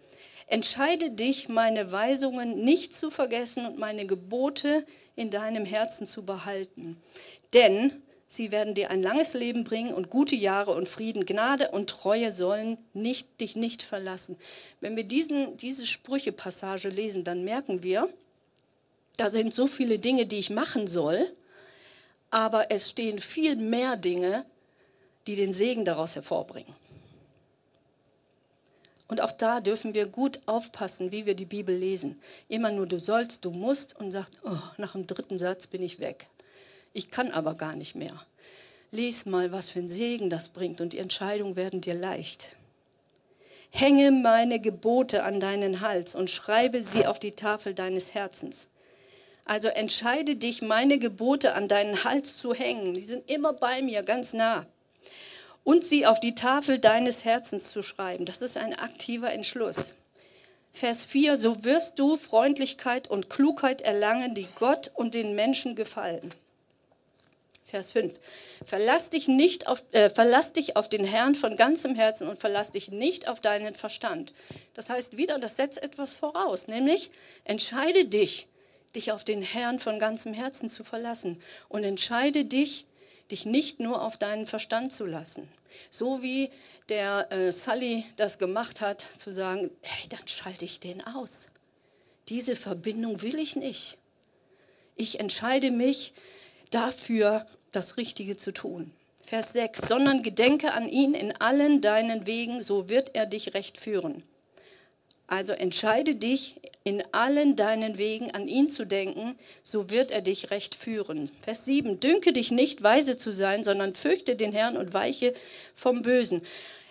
entscheide 0.46 1.11
dich, 1.11 1.51
meine 1.51 1.92
Weisungen 1.92 2.64
nicht 2.64 2.94
zu 2.94 3.11
vergessen 3.11 3.66
und 3.66 3.77
meine 3.77 4.07
Gebote 4.07 4.87
in 5.16 5.29
deinem 5.29 5.66
Herzen 5.66 6.07
zu 6.07 6.25
behalten. 6.25 6.96
Denn 7.53 8.03
sie 8.31 8.53
werden 8.53 8.75
dir 8.75 8.90
ein 8.90 9.03
langes 9.03 9.35
Leben 9.35 9.64
bringen 9.64 9.93
und 9.93 10.09
gute 10.09 10.37
Jahre 10.37 10.71
und 10.71 10.88
Frieden, 10.88 11.27
Gnade 11.27 11.73
und 11.73 11.90
Treue 11.90 12.31
sollen 12.31 12.79
nicht, 12.95 13.40
dich 13.40 13.57
nicht 13.57 13.83
verlassen. 13.83 14.37
Wenn 14.81 14.95
wir 14.95 15.03
diesen, 15.03 15.57
diese 15.57 15.85
Sprüchepassage 15.85 16.88
lesen, 16.88 17.25
dann 17.25 17.43
merken 17.43 17.83
wir, 17.83 18.09
da 19.16 19.31
sind 19.31 19.53
so 19.53 19.66
viele 19.66 19.99
Dinge, 19.99 20.27
die 20.27 20.38
ich 20.38 20.49
machen 20.49 20.87
soll, 20.87 21.33
aber 22.31 22.71
es 22.71 22.88
stehen 22.88 23.19
viel 23.19 23.57
mehr 23.57 23.97
Dinge, 23.97 24.47
die 25.27 25.35
den 25.35 25.53
Segen 25.53 25.85
daraus 25.85 26.14
hervorbringen. 26.14 26.73
Und 29.09 29.21
auch 29.21 29.33
da 29.33 29.59
dürfen 29.61 29.93
wir 29.93 30.07
gut 30.07 30.40
aufpassen, 30.47 31.11
wie 31.11 31.27
wir 31.27 31.35
die 31.35 31.47
Bibel 31.47 31.77
lesen. 31.77 32.23
Immer 32.49 32.71
nur 32.71 32.87
du 32.87 33.01
sollst, 33.01 33.45
du 33.45 33.51
musst 33.51 33.99
und 33.99 34.12
sagt, 34.12 34.38
oh, 34.45 34.57
nach 34.77 34.93
dem 34.93 35.09
dritten 35.09 35.40
Satz 35.40 35.66
bin 35.66 35.83
ich 35.83 35.99
weg. 35.99 36.29
Ich 36.92 37.11
kann 37.11 37.31
aber 37.31 37.55
gar 37.55 37.76
nicht 37.76 37.94
mehr. 37.94 38.24
Lies 38.90 39.26
mal, 39.26 39.53
was 39.53 39.68
für 39.68 39.79
ein 39.79 39.88
Segen 39.88 40.31
das 40.31 40.48
bringt 40.48 40.81
und 40.81 40.92
die 40.92 40.98
Entscheidungen 40.98 41.57
werden 41.57 41.81
dir 41.81 41.94
leicht. 41.94 42.57
Hänge 43.70 44.11
meine 44.11 44.61
Gebote 44.61 45.22
an 45.22 45.38
deinen 45.38 45.81
Hals 45.81 46.14
und 46.14 46.29
schreibe 46.29 46.83
sie 46.83 47.07
auf 47.07 47.20
die 47.20 47.33
Tafel 47.33 47.72
deines 47.72 48.14
Herzens. 48.14 48.66
Also 49.44 49.68
entscheide 49.68 50.37
dich, 50.37 50.62
meine 50.62 50.98
Gebote 50.98 51.55
an 51.55 51.68
deinen 51.68 52.05
Hals 52.05 52.37
zu 52.37 52.53
hängen. 52.53 52.94
Die 52.94 53.07
sind 53.07 53.31
immer 53.31 53.53
bei 53.53 53.83
mir, 53.83 54.03
ganz 54.03 54.33
nah 54.33 54.66
und 55.64 55.85
sie 55.85 56.07
auf 56.07 56.20
die 56.20 56.35
Tafel 56.35 56.79
deines 56.79 57.24
Herzens 57.24 57.70
zu 57.70 57.83
schreiben. 57.83 58.24
Das 58.24 58.42
ist 58.42 58.57
ein 58.57 58.74
aktiver 58.74 59.33
Entschluss. 59.33 59.94
Vers 60.72 61.05
4, 61.05 61.37
so 61.37 61.64
wirst 61.64 61.98
du 61.98 62.16
Freundlichkeit 62.16 63.09
und 63.09 63.29
Klugheit 63.29 63.81
erlangen, 63.81 64.35
die 64.35 64.46
Gott 64.55 64.90
und 64.94 65.14
den 65.14 65.35
Menschen 65.35 65.74
gefallen. 65.74 66.33
Vers 67.70 67.92
5, 67.92 68.18
verlass 68.64 69.11
dich, 69.11 69.28
nicht 69.28 69.66
auf, 69.68 69.83
äh, 69.92 70.11
verlass 70.11 70.52
dich 70.52 70.76
auf 70.76 70.88
den 70.88 71.04
Herrn 71.04 71.35
von 71.35 71.56
ganzem 71.56 71.94
Herzen 71.94 72.28
und 72.28 72.38
verlass 72.38 72.72
dich 72.72 72.90
nicht 72.90 73.28
auf 73.28 73.40
deinen 73.40 73.74
Verstand. 73.74 74.35
Das 74.74 74.90
heißt 74.90 75.16
wieder, 75.16 75.38
das 75.38 75.56
setzt 75.56 75.83
etwas 75.83 76.12
voraus, 76.12 76.66
nämlich 76.66 77.11
entscheide 77.44 78.04
dich, 78.04 78.48
dich 78.94 79.12
auf 79.12 79.24
den 79.24 79.42
Herrn 79.42 79.78
von 79.78 79.98
ganzem 79.98 80.35
Herzen 80.35 80.68
zu 80.68 80.85
verlassen 80.85 81.40
und 81.68 81.85
entscheide 81.85 82.44
dich, 82.44 82.87
dich 83.30 83.46
nicht 83.46 83.80
nur 83.80 84.02
auf 84.02 84.16
deinen 84.16 84.46
Verstand 84.46 84.92
zu 84.92 85.06
lassen. 85.06 85.48
So 85.88 86.22
wie 86.22 86.50
der 86.88 87.30
äh, 87.30 87.52
Sully 87.52 88.04
das 88.16 88.38
gemacht 88.38 88.80
hat, 88.80 89.06
zu 89.16 89.33
sagen, 89.33 89.70
hey, 89.83 90.09
dann 90.09 90.26
schalte 90.26 90.64
ich 90.64 90.80
den 90.80 91.06
aus. 91.06 91.46
Diese 92.28 92.56
Verbindung 92.56 93.22
will 93.22 93.38
ich 93.38 93.56
nicht. 93.56 93.98
Ich 94.96 95.20
entscheide 95.20 95.70
mich 95.70 96.12
dafür, 96.70 97.46
das 97.72 97.96
Richtige 97.96 98.37
zu 98.37 98.52
tun. 98.52 98.92
Vers 99.26 99.52
6, 99.52 99.87
sondern 99.87 100.22
gedenke 100.22 100.72
an 100.72 100.88
ihn 100.88 101.14
in 101.14 101.40
allen 101.40 101.80
deinen 101.80 102.26
Wegen, 102.26 102.62
so 102.62 102.88
wird 102.88 103.14
er 103.14 103.26
dich 103.26 103.54
recht 103.54 103.78
führen. 103.78 104.24
Also 105.30 105.52
entscheide 105.52 106.16
dich 106.16 106.61
in 106.83 107.04
allen 107.12 107.54
deinen 107.54 107.98
Wegen 107.98 108.33
an 108.33 108.48
ihn 108.48 108.68
zu 108.68 108.85
denken, 108.85 109.37
so 109.62 109.88
wird 109.88 110.11
er 110.11 110.22
dich 110.22 110.50
recht 110.50 110.74
führen. 110.74 111.30
Vers 111.40 111.66
7. 111.66 112.00
Dünke 112.00 112.33
dich 112.33 112.50
nicht, 112.50 112.83
weise 112.83 113.16
zu 113.16 113.33
sein, 113.33 113.62
sondern 113.62 113.94
fürchte 113.94 114.35
den 114.35 114.52
Herrn 114.52 114.76
und 114.76 114.92
weiche 114.92 115.35
vom 115.72 116.02
Bösen. 116.02 116.42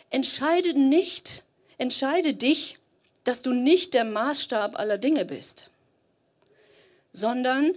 Entscheide 0.09 0.73
nicht, 0.73 1.43
entscheide 1.77 2.33
dich, 2.33 2.77
dass 3.25 3.41
du 3.41 3.51
nicht 3.51 3.93
der 3.93 4.05
Maßstab 4.05 4.79
aller 4.79 4.97
Dinge 4.97 5.25
bist, 5.25 5.69
sondern 7.11 7.75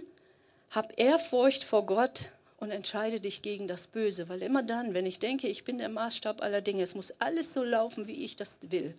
hab 0.69 0.97
Ehrfurcht 0.97 1.65
vor 1.65 1.85
Gott 1.85 2.29
und 2.63 2.71
entscheide 2.71 3.19
dich 3.19 3.41
gegen 3.41 3.67
das 3.67 3.87
Böse, 3.87 4.29
weil 4.29 4.41
immer 4.41 4.63
dann, 4.63 4.93
wenn 4.93 5.05
ich 5.05 5.19
denke, 5.19 5.49
ich 5.49 5.65
bin 5.65 5.79
der 5.79 5.89
Maßstab 5.89 6.41
aller 6.41 6.61
Dinge, 6.61 6.81
es 6.81 6.95
muss 6.95 7.13
alles 7.19 7.53
so 7.53 7.61
laufen, 7.61 8.07
wie 8.07 8.23
ich 8.23 8.37
das 8.37 8.57
will, 8.61 8.95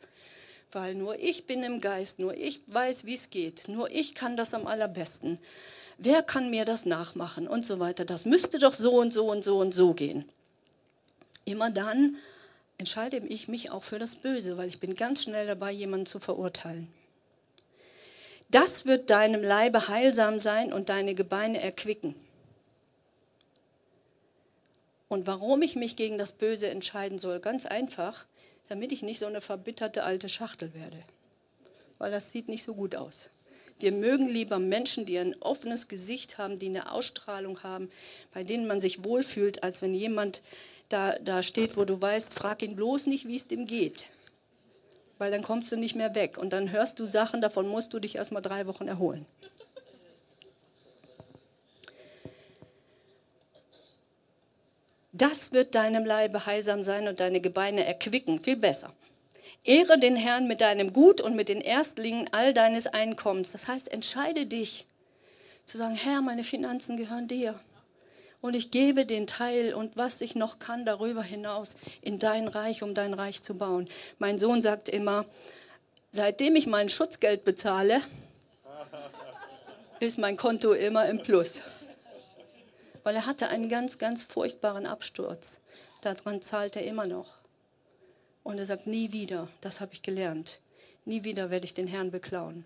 weil 0.70 0.94
nur 0.94 1.18
ich 1.18 1.46
bin 1.46 1.62
im 1.62 1.80
Geist, 1.80 2.18
nur 2.18 2.34
ich 2.34 2.60
weiß, 2.66 3.06
wie 3.06 3.14
es 3.14 3.30
geht, 3.30 3.66
nur 3.66 3.90
ich 3.90 4.14
kann 4.14 4.36
das 4.36 4.52
am 4.52 4.66
allerbesten. 4.66 5.38
Wer 5.96 6.22
kann 6.22 6.50
mir 6.50 6.66
das 6.66 6.84
nachmachen 6.84 7.48
und 7.48 7.64
so 7.64 7.80
weiter? 7.80 8.04
Das 8.04 8.26
müsste 8.26 8.58
doch 8.58 8.74
so 8.74 8.96
und 8.96 9.14
so 9.14 9.30
und 9.30 9.42
so 9.42 9.56
und 9.56 9.72
so 9.72 9.94
gehen. 9.94 10.26
Immer 11.46 11.70
dann 11.70 12.18
entscheide 12.76 13.16
ich 13.16 13.48
mich 13.48 13.70
auch 13.70 13.82
für 13.82 13.98
das 13.98 14.14
Böse, 14.14 14.58
weil 14.58 14.68
ich 14.68 14.78
bin 14.78 14.94
ganz 14.94 15.22
schnell 15.22 15.46
dabei, 15.46 15.72
jemanden 15.72 16.04
zu 16.04 16.18
verurteilen. 16.18 16.88
Das 18.50 18.84
wird 18.84 19.08
deinem 19.08 19.42
Leibe 19.42 19.88
heilsam 19.88 20.38
sein 20.38 20.70
und 20.70 20.90
deine 20.90 21.14
Gebeine 21.14 21.62
erquicken. 21.62 22.14
Und 25.14 25.28
warum 25.28 25.62
ich 25.62 25.76
mich 25.76 25.94
gegen 25.94 26.18
das 26.18 26.32
Böse 26.32 26.68
entscheiden 26.68 27.18
soll, 27.18 27.38
ganz 27.38 27.66
einfach, 27.66 28.24
damit 28.68 28.90
ich 28.90 29.02
nicht 29.02 29.20
so 29.20 29.26
eine 29.26 29.40
verbitterte 29.40 30.02
alte 30.02 30.28
Schachtel 30.28 30.74
werde. 30.74 31.04
Weil 31.98 32.10
das 32.10 32.32
sieht 32.32 32.48
nicht 32.48 32.64
so 32.64 32.74
gut 32.74 32.96
aus. 32.96 33.30
Wir 33.78 33.92
mögen 33.92 34.26
lieber 34.26 34.58
Menschen, 34.58 35.06
die 35.06 35.16
ein 35.16 35.40
offenes 35.40 35.86
Gesicht 35.86 36.36
haben, 36.36 36.58
die 36.58 36.66
eine 36.66 36.90
Ausstrahlung 36.90 37.62
haben, 37.62 37.90
bei 38.32 38.42
denen 38.42 38.66
man 38.66 38.80
sich 38.80 39.04
wohlfühlt, 39.04 39.62
als 39.62 39.82
wenn 39.82 39.94
jemand 39.94 40.42
da, 40.88 41.12
da 41.20 41.44
steht, 41.44 41.76
wo 41.76 41.84
du 41.84 42.02
weißt, 42.02 42.34
frag 42.34 42.60
ihn 42.64 42.74
bloß 42.74 43.06
nicht, 43.06 43.28
wie 43.28 43.36
es 43.36 43.46
dem 43.46 43.66
geht. 43.66 44.06
Weil 45.18 45.30
dann 45.30 45.42
kommst 45.42 45.70
du 45.70 45.76
nicht 45.76 45.94
mehr 45.94 46.16
weg 46.16 46.38
und 46.38 46.52
dann 46.52 46.72
hörst 46.72 46.98
du 46.98 47.06
Sachen, 47.06 47.40
davon 47.40 47.68
musst 47.68 47.92
du 47.92 48.00
dich 48.00 48.16
erst 48.16 48.32
mal 48.32 48.40
drei 48.40 48.66
Wochen 48.66 48.88
erholen. 48.88 49.26
Das 55.16 55.52
wird 55.52 55.76
deinem 55.76 56.04
Leibe 56.04 56.44
heilsam 56.44 56.82
sein 56.82 57.06
und 57.06 57.20
deine 57.20 57.40
Gebeine 57.40 57.84
erquicken. 57.84 58.42
Viel 58.42 58.56
besser. 58.56 58.92
Ehre 59.62 59.96
den 59.96 60.16
Herrn 60.16 60.48
mit 60.48 60.60
deinem 60.60 60.92
Gut 60.92 61.20
und 61.20 61.36
mit 61.36 61.48
den 61.48 61.60
Erstlingen 61.60 62.28
all 62.32 62.52
deines 62.52 62.88
Einkommens. 62.88 63.52
Das 63.52 63.68
heißt, 63.68 63.92
entscheide 63.92 64.46
dich 64.46 64.86
zu 65.66 65.78
sagen, 65.78 65.94
Herr, 65.94 66.20
meine 66.20 66.42
Finanzen 66.42 66.96
gehören 66.96 67.28
dir. 67.28 67.60
Und 68.40 68.54
ich 68.54 68.72
gebe 68.72 69.06
den 69.06 69.28
Teil 69.28 69.72
und 69.72 69.96
was 69.96 70.20
ich 70.20 70.34
noch 70.34 70.58
kann 70.58 70.84
darüber 70.84 71.22
hinaus 71.22 71.76
in 72.02 72.18
dein 72.18 72.48
Reich, 72.48 72.82
um 72.82 72.92
dein 72.92 73.14
Reich 73.14 73.40
zu 73.40 73.54
bauen. 73.54 73.88
Mein 74.18 74.40
Sohn 74.40 74.62
sagt 74.62 74.88
immer, 74.88 75.26
seitdem 76.10 76.56
ich 76.56 76.66
mein 76.66 76.88
Schutzgeld 76.88 77.44
bezahle, 77.44 78.02
ist 80.00 80.18
mein 80.18 80.36
Konto 80.36 80.72
immer 80.72 81.08
im 81.08 81.22
Plus 81.22 81.60
weil 83.04 83.14
er 83.14 83.26
hatte 83.26 83.48
einen 83.48 83.68
ganz, 83.68 83.98
ganz 83.98 84.24
furchtbaren 84.24 84.86
Absturz. 84.86 85.60
Daran 86.00 86.42
zahlt 86.42 86.74
er 86.74 86.84
immer 86.84 87.06
noch. 87.06 87.38
Und 88.42 88.58
er 88.58 88.66
sagt, 88.66 88.86
nie 88.86 89.12
wieder, 89.12 89.48
das 89.60 89.80
habe 89.80 89.92
ich 89.94 90.02
gelernt, 90.02 90.60
nie 91.04 91.24
wieder 91.24 91.50
werde 91.50 91.64
ich 91.64 91.74
den 91.74 91.86
Herrn 91.86 92.10
beklauen. 92.10 92.64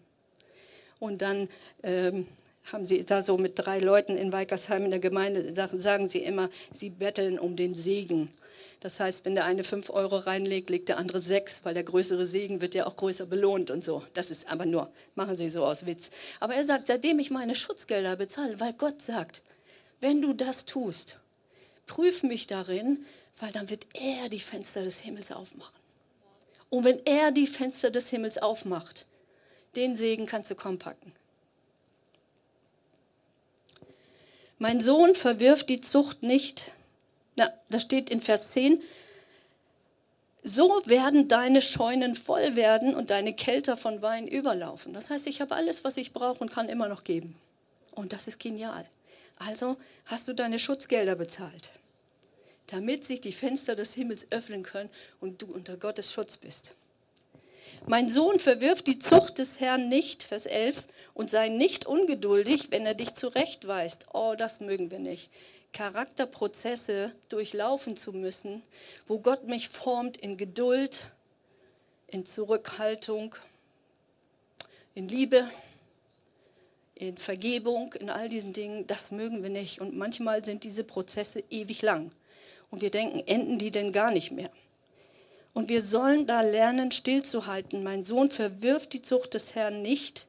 Und 0.98 1.22
dann 1.22 1.48
ähm, 1.82 2.26
haben 2.72 2.86
sie 2.86 3.04
da 3.04 3.22
so 3.22 3.38
mit 3.38 3.52
drei 3.58 3.78
Leuten 3.78 4.16
in 4.16 4.32
Weikersheim 4.32 4.84
in 4.84 4.90
der 4.90 5.00
Gemeinde, 5.00 5.54
sagen 5.54 6.08
sie 6.08 6.18
immer, 6.18 6.50
sie 6.72 6.90
betteln 6.90 7.38
um 7.38 7.54
den 7.54 7.74
Segen. 7.74 8.30
Das 8.80 9.00
heißt, 9.00 9.24
wenn 9.24 9.34
der 9.34 9.44
eine 9.44 9.64
fünf 9.64 9.90
Euro 9.90 10.16
reinlegt, 10.16 10.70
legt 10.70 10.88
der 10.88 10.98
andere 10.98 11.20
sechs, 11.20 11.60
weil 11.64 11.74
der 11.74 11.82
größere 11.82 12.26
Segen 12.26 12.60
wird 12.60 12.74
ja 12.74 12.86
auch 12.86 12.96
größer 12.96 13.26
belohnt 13.26 13.70
und 13.70 13.82
so. 13.82 14.04
Das 14.14 14.30
ist 14.30 14.48
aber 14.48 14.66
nur, 14.66 14.90
machen 15.14 15.36
sie 15.36 15.48
so 15.48 15.64
aus 15.64 15.86
Witz. 15.86 16.10
Aber 16.38 16.54
er 16.54 16.64
sagt, 16.64 16.86
seitdem 16.86 17.18
ich 17.18 17.30
meine 17.30 17.54
Schutzgelder 17.54 18.16
bezahle, 18.16 18.60
weil 18.60 18.72
Gott 18.72 19.02
sagt, 19.02 19.42
wenn 20.00 20.22
du 20.22 20.32
das 20.32 20.64
tust, 20.64 21.18
prüf 21.86 22.22
mich 22.22 22.46
darin, 22.46 23.04
weil 23.38 23.52
dann 23.52 23.70
wird 23.70 23.86
er 23.94 24.28
die 24.28 24.40
Fenster 24.40 24.82
des 24.82 25.00
Himmels 25.00 25.32
aufmachen. 25.32 25.74
Und 26.70 26.84
wenn 26.84 27.04
er 27.06 27.32
die 27.32 27.46
Fenster 27.46 27.90
des 27.90 28.10
Himmels 28.10 28.38
aufmacht, 28.38 29.06
den 29.74 29.96
Segen 29.96 30.26
kannst 30.26 30.50
du 30.50 30.54
kaum 30.54 30.78
packen. 30.78 31.12
Mein 34.58 34.80
Sohn 34.80 35.14
verwirft 35.14 35.68
die 35.68 35.80
Zucht 35.80 36.22
nicht. 36.22 36.72
Na, 37.36 37.52
das 37.70 37.82
steht 37.82 38.10
in 38.10 38.20
Vers 38.20 38.50
10. 38.50 38.82
So 40.42 40.82
werden 40.86 41.28
deine 41.28 41.62
Scheunen 41.62 42.14
voll 42.14 42.56
werden 42.56 42.94
und 42.94 43.10
deine 43.10 43.34
Kelter 43.34 43.76
von 43.76 44.02
Wein 44.02 44.26
überlaufen. 44.26 44.92
Das 44.92 45.10
heißt, 45.10 45.26
ich 45.26 45.40
habe 45.40 45.54
alles, 45.54 45.84
was 45.84 45.96
ich 45.96 46.12
brauche 46.12 46.40
und 46.40 46.50
kann 46.50 46.68
immer 46.68 46.88
noch 46.88 47.04
geben. 47.04 47.36
Und 47.94 48.12
das 48.12 48.26
ist 48.26 48.40
genial. 48.40 48.86
Also 49.38 49.76
hast 50.04 50.28
du 50.28 50.34
deine 50.34 50.58
Schutzgelder 50.58 51.14
bezahlt, 51.14 51.70
damit 52.66 53.04
sich 53.04 53.20
die 53.20 53.32
Fenster 53.32 53.76
des 53.76 53.94
Himmels 53.94 54.26
öffnen 54.30 54.62
können 54.62 54.90
und 55.20 55.42
du 55.42 55.46
unter 55.46 55.76
Gottes 55.76 56.12
Schutz 56.12 56.36
bist. 56.36 56.74
Mein 57.86 58.08
Sohn 58.08 58.40
verwirft 58.40 58.86
die 58.86 58.98
Zucht 58.98 59.38
des 59.38 59.60
Herrn 59.60 59.88
nicht, 59.88 60.24
Vers 60.24 60.46
11, 60.46 60.88
und 61.14 61.30
sei 61.30 61.48
nicht 61.48 61.86
ungeduldig, 61.86 62.70
wenn 62.70 62.84
er 62.84 62.94
dich 62.94 63.14
zurechtweist. 63.14 64.06
Oh, 64.12 64.34
das 64.36 64.60
mögen 64.60 64.90
wir 64.90 64.98
nicht. 64.98 65.30
Charakterprozesse 65.72 67.12
durchlaufen 67.28 67.96
zu 67.96 68.12
müssen, 68.12 68.62
wo 69.06 69.18
Gott 69.18 69.44
mich 69.44 69.68
formt 69.68 70.16
in 70.16 70.36
Geduld, 70.36 71.10
in 72.08 72.26
Zurückhaltung, 72.26 73.36
in 74.94 75.08
Liebe, 75.08 75.48
in 76.98 77.16
Vergebung, 77.16 77.94
in 77.94 78.10
all 78.10 78.28
diesen 78.28 78.52
Dingen, 78.52 78.86
das 78.86 79.10
mögen 79.10 79.42
wir 79.42 79.50
nicht. 79.50 79.80
Und 79.80 79.96
manchmal 79.96 80.44
sind 80.44 80.64
diese 80.64 80.84
Prozesse 80.84 81.42
ewig 81.50 81.82
lang. 81.82 82.10
Und 82.70 82.82
wir 82.82 82.90
denken, 82.90 83.22
enden 83.26 83.58
die 83.58 83.70
denn 83.70 83.92
gar 83.92 84.10
nicht 84.10 84.32
mehr? 84.32 84.50
Und 85.54 85.68
wir 85.68 85.82
sollen 85.82 86.26
da 86.26 86.40
lernen, 86.40 86.92
stillzuhalten. 86.92 87.82
Mein 87.82 88.02
Sohn 88.02 88.30
verwirft 88.30 88.92
die 88.92 89.02
Zucht 89.02 89.34
des 89.34 89.54
Herrn 89.54 89.80
nicht 89.80 90.26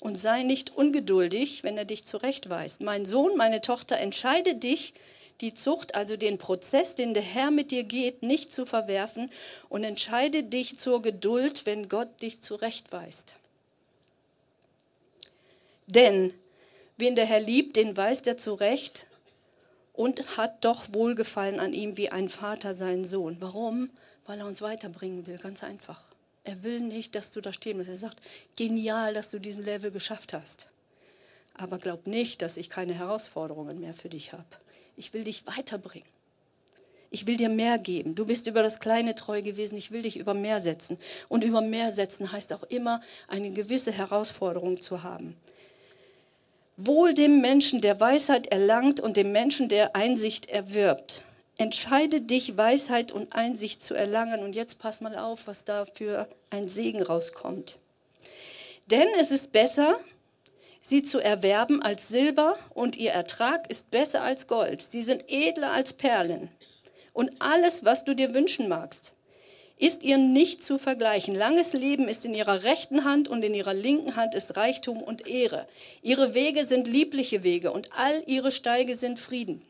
und 0.00 0.16
sei 0.16 0.42
nicht 0.42 0.76
ungeduldig, 0.76 1.62
wenn 1.62 1.78
er 1.78 1.84
dich 1.84 2.04
zurechtweist. 2.04 2.80
Mein 2.80 3.04
Sohn, 3.04 3.36
meine 3.36 3.60
Tochter, 3.60 3.98
entscheide 3.98 4.54
dich, 4.54 4.94
die 5.40 5.54
Zucht, 5.54 5.94
also 5.94 6.16
den 6.16 6.38
Prozess, 6.38 6.94
den 6.94 7.14
der 7.14 7.22
Herr 7.22 7.50
mit 7.50 7.70
dir 7.70 7.84
geht, 7.84 8.22
nicht 8.22 8.52
zu 8.52 8.66
verwerfen 8.66 9.30
und 9.68 9.84
entscheide 9.84 10.42
dich 10.42 10.78
zur 10.78 11.00
Geduld, 11.00 11.64
wenn 11.64 11.88
Gott 11.88 12.22
dich 12.22 12.40
zurechtweist. 12.40 13.34
Denn 15.88 16.34
wen 16.98 17.16
der 17.16 17.26
Herr 17.26 17.40
liebt, 17.40 17.76
den 17.76 17.96
weist 17.96 18.26
er 18.26 18.36
zurecht 18.36 19.06
und 19.94 20.36
hat 20.36 20.64
doch 20.64 20.84
Wohlgefallen 20.92 21.58
an 21.58 21.72
ihm 21.72 21.96
wie 21.96 22.10
ein 22.10 22.28
Vater 22.28 22.74
seinen 22.74 23.04
Sohn. 23.04 23.38
Warum? 23.40 23.90
Weil 24.26 24.38
er 24.38 24.46
uns 24.46 24.62
weiterbringen 24.62 25.26
will, 25.26 25.38
ganz 25.38 25.64
einfach. 25.64 26.02
Er 26.44 26.62
will 26.62 26.80
nicht, 26.80 27.14
dass 27.14 27.30
du 27.30 27.40
da 27.40 27.52
stehen 27.52 27.78
bist. 27.78 27.90
Er 27.90 27.96
sagt, 27.96 28.20
genial, 28.56 29.14
dass 29.14 29.30
du 29.30 29.38
diesen 29.38 29.64
Level 29.64 29.90
geschafft 29.90 30.34
hast. 30.34 30.68
Aber 31.54 31.78
glaub 31.78 32.06
nicht, 32.06 32.42
dass 32.42 32.56
ich 32.56 32.70
keine 32.70 32.94
Herausforderungen 32.94 33.80
mehr 33.80 33.94
für 33.94 34.08
dich 34.08 34.32
habe. 34.32 34.44
Ich 34.96 35.14
will 35.14 35.24
dich 35.24 35.46
weiterbringen. 35.46 36.08
Ich 37.10 37.26
will 37.26 37.38
dir 37.38 37.48
mehr 37.48 37.78
geben. 37.78 38.14
Du 38.14 38.26
bist 38.26 38.46
über 38.46 38.62
das 38.62 38.80
Kleine 38.80 39.14
treu 39.14 39.40
gewesen. 39.40 39.76
Ich 39.76 39.90
will 39.90 40.02
dich 40.02 40.18
über 40.18 40.34
mehr 40.34 40.60
setzen. 40.60 40.98
Und 41.28 41.42
über 41.42 41.62
mehr 41.62 41.90
setzen 41.90 42.30
heißt 42.30 42.52
auch 42.52 42.64
immer, 42.64 43.00
eine 43.26 43.50
gewisse 43.50 43.92
Herausforderung 43.92 44.82
zu 44.82 45.02
haben. 45.02 45.36
Wohl 46.80 47.12
dem 47.12 47.40
Menschen, 47.40 47.80
der 47.80 47.98
Weisheit 47.98 48.46
erlangt 48.46 49.00
und 49.00 49.16
dem 49.16 49.32
Menschen, 49.32 49.68
der 49.68 49.96
Einsicht 49.96 50.48
erwirbt. 50.48 51.22
Entscheide 51.56 52.20
dich, 52.20 52.56
Weisheit 52.56 53.10
und 53.10 53.32
Einsicht 53.32 53.82
zu 53.82 53.94
erlangen. 53.94 54.44
Und 54.44 54.54
jetzt 54.54 54.78
pass 54.78 55.00
mal 55.00 55.18
auf, 55.18 55.48
was 55.48 55.64
da 55.64 55.86
für 55.86 56.28
ein 56.50 56.68
Segen 56.68 57.02
rauskommt. 57.02 57.80
Denn 58.92 59.08
es 59.18 59.32
ist 59.32 59.50
besser, 59.50 59.98
sie 60.80 61.02
zu 61.02 61.18
erwerben 61.18 61.82
als 61.82 62.06
Silber 62.06 62.56
und 62.74 62.94
ihr 62.94 63.10
Ertrag 63.10 63.68
ist 63.68 63.90
besser 63.90 64.22
als 64.22 64.46
Gold. 64.46 64.80
Sie 64.82 65.02
sind 65.02 65.24
edler 65.26 65.72
als 65.72 65.92
Perlen. 65.92 66.48
Und 67.12 67.42
alles, 67.42 67.84
was 67.84 68.04
du 68.04 68.14
dir 68.14 68.36
wünschen 68.36 68.68
magst, 68.68 69.14
ist 69.78 70.02
ihr 70.02 70.18
nicht 70.18 70.60
zu 70.60 70.76
vergleichen. 70.76 71.34
Langes 71.34 71.72
Leben 71.72 72.08
ist 72.08 72.24
in 72.24 72.34
ihrer 72.34 72.64
rechten 72.64 73.04
Hand 73.04 73.28
und 73.28 73.44
in 73.44 73.54
ihrer 73.54 73.74
linken 73.74 74.16
Hand 74.16 74.34
ist 74.34 74.56
Reichtum 74.56 75.02
und 75.02 75.26
Ehre. 75.26 75.68
Ihre 76.02 76.34
Wege 76.34 76.66
sind 76.66 76.88
liebliche 76.88 77.44
Wege 77.44 77.70
und 77.70 77.90
all 77.96 78.22
ihre 78.26 78.50
Steige 78.50 78.96
sind 78.96 79.20
Frieden. 79.20 79.62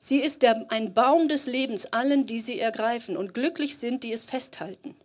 Sie 0.00 0.18
ist 0.20 0.42
der, 0.42 0.66
ein 0.70 0.94
Baum 0.94 1.28
des 1.28 1.46
Lebens 1.46 1.86
allen, 1.86 2.26
die 2.26 2.40
sie 2.40 2.58
ergreifen 2.58 3.16
und 3.16 3.34
glücklich 3.34 3.78
sind, 3.78 4.04
die 4.04 4.12
es 4.12 4.24
festhalten. 4.24 4.96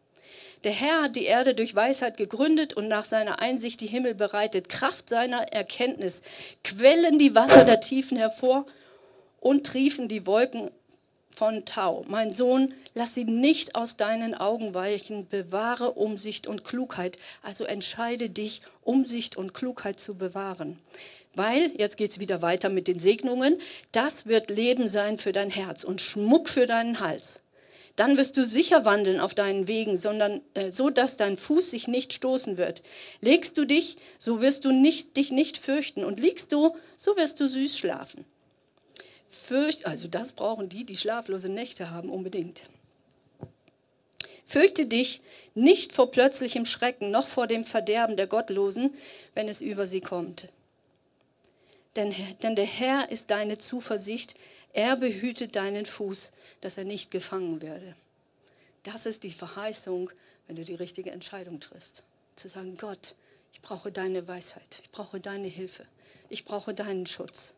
Der 0.64 0.72
Herr 0.72 1.04
hat 1.04 1.16
die 1.16 1.26
Erde 1.26 1.56
durch 1.56 1.76
Weisheit 1.76 2.16
gegründet 2.16 2.74
und 2.74 2.88
nach 2.88 3.06
seiner 3.06 3.40
Einsicht 3.40 3.82
die 3.82 3.88
Himmel 3.88 4.16
bereitet. 4.16 4.70
Kraft 4.70 5.10
seiner 5.10 5.52
Erkenntnis 5.52 6.22
quellen 6.64 7.20
die 7.20 7.36
Wasser 7.36 7.66
der 7.66 7.82
Tiefen 7.82 8.18
hervor 8.18 8.66
und 9.42 9.66
triefen 9.66 10.08
die 10.08 10.26
Wolken 10.26 10.72
von 11.34 11.66
Tau. 11.66 12.06
Mein 12.08 12.32
Sohn, 12.32 12.74
lass 12.94 13.14
sie 13.14 13.26
nicht 13.26 13.76
aus 13.76 13.98
deinen 13.98 14.36
Augen 14.36 14.74
weichen, 14.74 15.28
bewahre 15.28 15.92
Umsicht 15.94 16.48
und 16.48 16.64
Klugheit. 16.64 17.18
Also 17.42 17.64
entscheide 17.64 18.30
dich, 18.30 18.62
Umsicht 18.82 19.36
und 19.36 19.54
Klugheit 19.54 20.00
zu 20.00 20.16
bewahren. 20.16 20.80
Weil, 21.36 21.72
jetzt 21.78 21.98
geht 21.98 22.12
es 22.12 22.20
wieder 22.20 22.42
weiter 22.42 22.70
mit 22.70 22.88
den 22.88 23.00
Segnungen, 23.00 23.60
das 23.92 24.28
wird 24.28 24.50
Leben 24.50 24.88
sein 24.88 25.18
für 25.18 25.32
dein 25.32 25.50
Herz 25.50 25.84
und 25.84 26.02
Schmuck 26.02 26.48
für 26.48 26.68
deinen 26.68 27.00
Hals. 27.00 27.40
Dann 27.96 28.18
wirst 28.18 28.38
du 28.38 28.44
sicher 28.44 28.86
wandeln 28.86 29.20
auf 29.20 29.36
deinen 29.36 29.68
Wegen, 29.68 29.98
sondern 29.98 30.42
äh, 30.56 30.72
so, 30.72 30.90
dass 30.90 31.16
dein 31.16 31.38
Fuß 31.38 31.70
sich 31.70 31.88
nicht 31.88 32.14
stoßen 32.14 32.58
wird. 32.58 32.82
Legst 33.22 33.58
du 33.58 33.66
dich, 33.66 33.98
so 34.18 34.42
wirst 34.42 34.66
du 34.66 34.72
nicht, 34.72 35.16
dich 35.16 35.32
nicht 35.32 35.60
fürchten. 35.60 36.04
Und 36.04 36.20
liegst 36.20 36.52
du, 36.52 36.76
so 36.98 37.16
wirst 37.18 37.40
du 37.40 37.48
süß 37.48 37.78
schlafen. 37.78 38.26
Fürcht, 39.36 39.86
also 39.86 40.08
das 40.08 40.32
brauchen 40.32 40.70
die, 40.70 40.86
die 40.86 40.98
schlaflose 40.98 41.50
Nächte 41.50 41.90
haben, 41.90 42.10
unbedingt. 42.10 42.70
Fürchte 44.46 44.86
dich 44.86 45.22
nicht 45.56 45.94
vor 45.94 46.12
plötzlichem 46.12 46.66
Schrecken, 46.66 47.12
noch 47.12 47.28
vor 47.28 47.48
dem 47.48 47.66
Verderben 47.66 48.18
der 48.18 48.28
Gottlosen, 48.28 48.94
wenn 49.34 49.48
es 49.48 49.62
über 49.62 49.86
sie 49.86 50.02
kommt. 50.02 50.50
Denn, 51.96 52.14
denn 52.42 52.56
der 52.56 52.66
Herr 52.66 53.12
ist 53.12 53.32
deine 53.32 53.58
Zuversicht, 53.58 54.36
er 54.74 54.96
behütet 54.96 55.56
deinen 55.56 55.86
Fuß, 55.86 56.32
dass 56.62 56.78
er 56.78 56.84
nicht 56.84 57.12
gefangen 57.12 57.62
werde. 57.62 57.96
Das 58.84 59.06
ist 59.06 59.24
die 59.24 59.32
Verheißung, 59.32 60.10
wenn 60.48 60.56
du 60.56 60.64
die 60.64 60.76
richtige 60.76 61.12
Entscheidung 61.12 61.60
triffst. 61.60 62.04
Zu 62.36 62.50
sagen, 62.50 62.78
Gott, 62.78 63.16
ich 63.54 63.62
brauche 63.62 63.92
deine 63.92 64.28
Weisheit, 64.28 64.80
ich 64.82 64.90
brauche 64.92 65.20
deine 65.20 65.48
Hilfe, 65.48 65.86
ich 66.30 66.44
brauche 66.44 66.74
deinen 66.74 67.06
Schutz. 67.06 67.54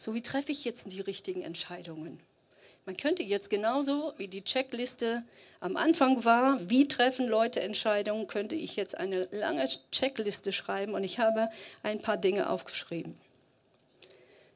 So, 0.00 0.14
wie 0.14 0.22
treffe 0.22 0.50
ich 0.50 0.64
jetzt 0.64 0.90
die 0.90 1.02
richtigen 1.02 1.42
Entscheidungen? 1.42 2.20
Man 2.86 2.96
könnte 2.96 3.22
jetzt 3.22 3.50
genauso 3.50 4.14
wie 4.16 4.28
die 4.28 4.42
Checkliste 4.42 5.22
am 5.60 5.76
Anfang 5.76 6.24
war, 6.24 6.58
wie 6.70 6.88
treffen 6.88 7.28
Leute 7.28 7.60
Entscheidungen, 7.60 8.26
könnte 8.26 8.54
ich 8.54 8.76
jetzt 8.76 8.94
eine 8.94 9.28
lange 9.30 9.68
Checkliste 9.92 10.52
schreiben 10.52 10.94
und 10.94 11.04
ich 11.04 11.18
habe 11.18 11.50
ein 11.82 12.00
paar 12.00 12.16
Dinge 12.16 12.48
aufgeschrieben. 12.48 13.18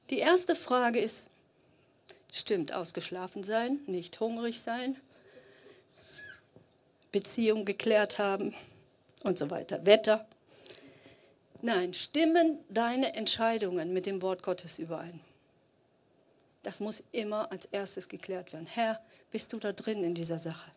Die 0.08 0.16
erste 0.16 0.56
Frage 0.56 0.98
ist, 0.98 1.26
stimmt, 2.32 2.72
ausgeschlafen 2.72 3.44
sein, 3.44 3.80
nicht 3.86 4.20
hungrig 4.20 4.62
sein, 4.62 4.96
Beziehung 7.12 7.66
geklärt 7.66 8.16
haben 8.16 8.54
und 9.22 9.36
so 9.36 9.50
weiter, 9.50 9.84
Wetter. 9.84 10.26
Nein, 11.60 11.92
stimmen 11.92 12.60
deine 12.70 13.14
Entscheidungen 13.14 13.92
mit 13.92 14.06
dem 14.06 14.22
Wort 14.22 14.42
Gottes 14.42 14.78
überein? 14.78 15.20
Das 16.64 16.80
muss 16.80 17.04
immer 17.12 17.52
als 17.52 17.66
erstes 17.66 18.08
geklärt 18.08 18.54
werden. 18.54 18.66
Herr, 18.66 18.98
bist 19.30 19.52
du 19.52 19.58
da 19.58 19.72
drin 19.72 20.02
in 20.02 20.14
dieser 20.14 20.38
Sache? 20.38 20.72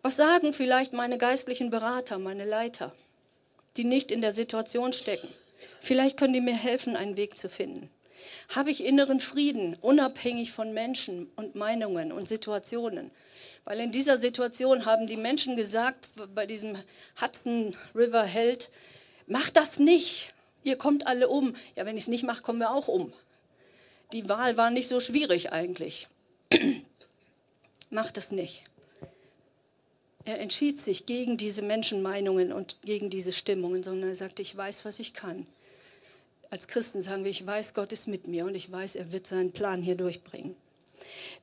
Was 0.00 0.14
sagen 0.14 0.52
vielleicht 0.52 0.92
meine 0.92 1.18
geistlichen 1.18 1.70
Berater, 1.70 2.18
meine 2.18 2.44
Leiter, 2.44 2.94
die 3.76 3.84
nicht 3.84 4.12
in 4.12 4.20
der 4.20 4.32
Situation 4.32 4.92
stecken? 4.92 5.28
Vielleicht 5.80 6.16
können 6.16 6.32
die 6.32 6.40
mir 6.40 6.54
helfen, 6.54 6.94
einen 6.94 7.16
Weg 7.16 7.36
zu 7.36 7.48
finden. 7.48 7.90
Habe 8.54 8.70
ich 8.70 8.84
inneren 8.84 9.18
Frieden, 9.18 9.76
unabhängig 9.80 10.52
von 10.52 10.72
Menschen 10.72 11.30
und 11.34 11.56
Meinungen 11.56 12.12
und 12.12 12.28
Situationen? 12.28 13.10
Weil 13.64 13.80
in 13.80 13.90
dieser 13.90 14.18
Situation 14.18 14.86
haben 14.86 15.08
die 15.08 15.16
Menschen 15.16 15.56
gesagt, 15.56 16.10
bei 16.32 16.46
diesem 16.46 16.78
Hudson 17.20 17.76
River 17.94 18.22
Held, 18.22 18.70
mach 19.26 19.50
das 19.50 19.80
nicht, 19.80 20.32
ihr 20.62 20.76
kommt 20.76 21.08
alle 21.08 21.28
um. 21.28 21.56
Ja, 21.74 21.86
wenn 21.86 21.96
ich 21.96 22.04
es 22.04 22.08
nicht 22.08 22.22
mache, 22.22 22.42
kommen 22.42 22.60
wir 22.60 22.70
auch 22.70 22.86
um 22.86 23.12
die 24.12 24.28
Wahl 24.28 24.56
war 24.56 24.70
nicht 24.70 24.88
so 24.88 25.00
schwierig 25.00 25.52
eigentlich. 25.52 26.08
Macht 27.90 28.16
es 28.18 28.30
nicht. 28.30 28.62
Er 30.24 30.38
entschied 30.40 30.78
sich 30.78 31.06
gegen 31.06 31.36
diese 31.36 31.62
Menschenmeinungen 31.62 32.52
und 32.52 32.78
gegen 32.82 33.10
diese 33.10 33.32
Stimmungen, 33.32 33.82
sondern 33.82 34.10
er 34.10 34.16
sagte, 34.16 34.42
ich 34.42 34.56
weiß, 34.56 34.84
was 34.84 34.98
ich 34.98 35.14
kann. 35.14 35.46
Als 36.50 36.68
Christen 36.68 37.00
sagen 37.00 37.24
wir, 37.24 37.30
ich 37.30 37.46
weiß, 37.46 37.74
Gott 37.74 37.92
ist 37.92 38.06
mit 38.06 38.26
mir 38.26 38.44
und 38.44 38.54
ich 38.54 38.70
weiß, 38.70 38.96
er 38.96 39.12
wird 39.12 39.26
seinen 39.26 39.52
Plan 39.52 39.82
hier 39.82 39.94
durchbringen. 39.94 40.54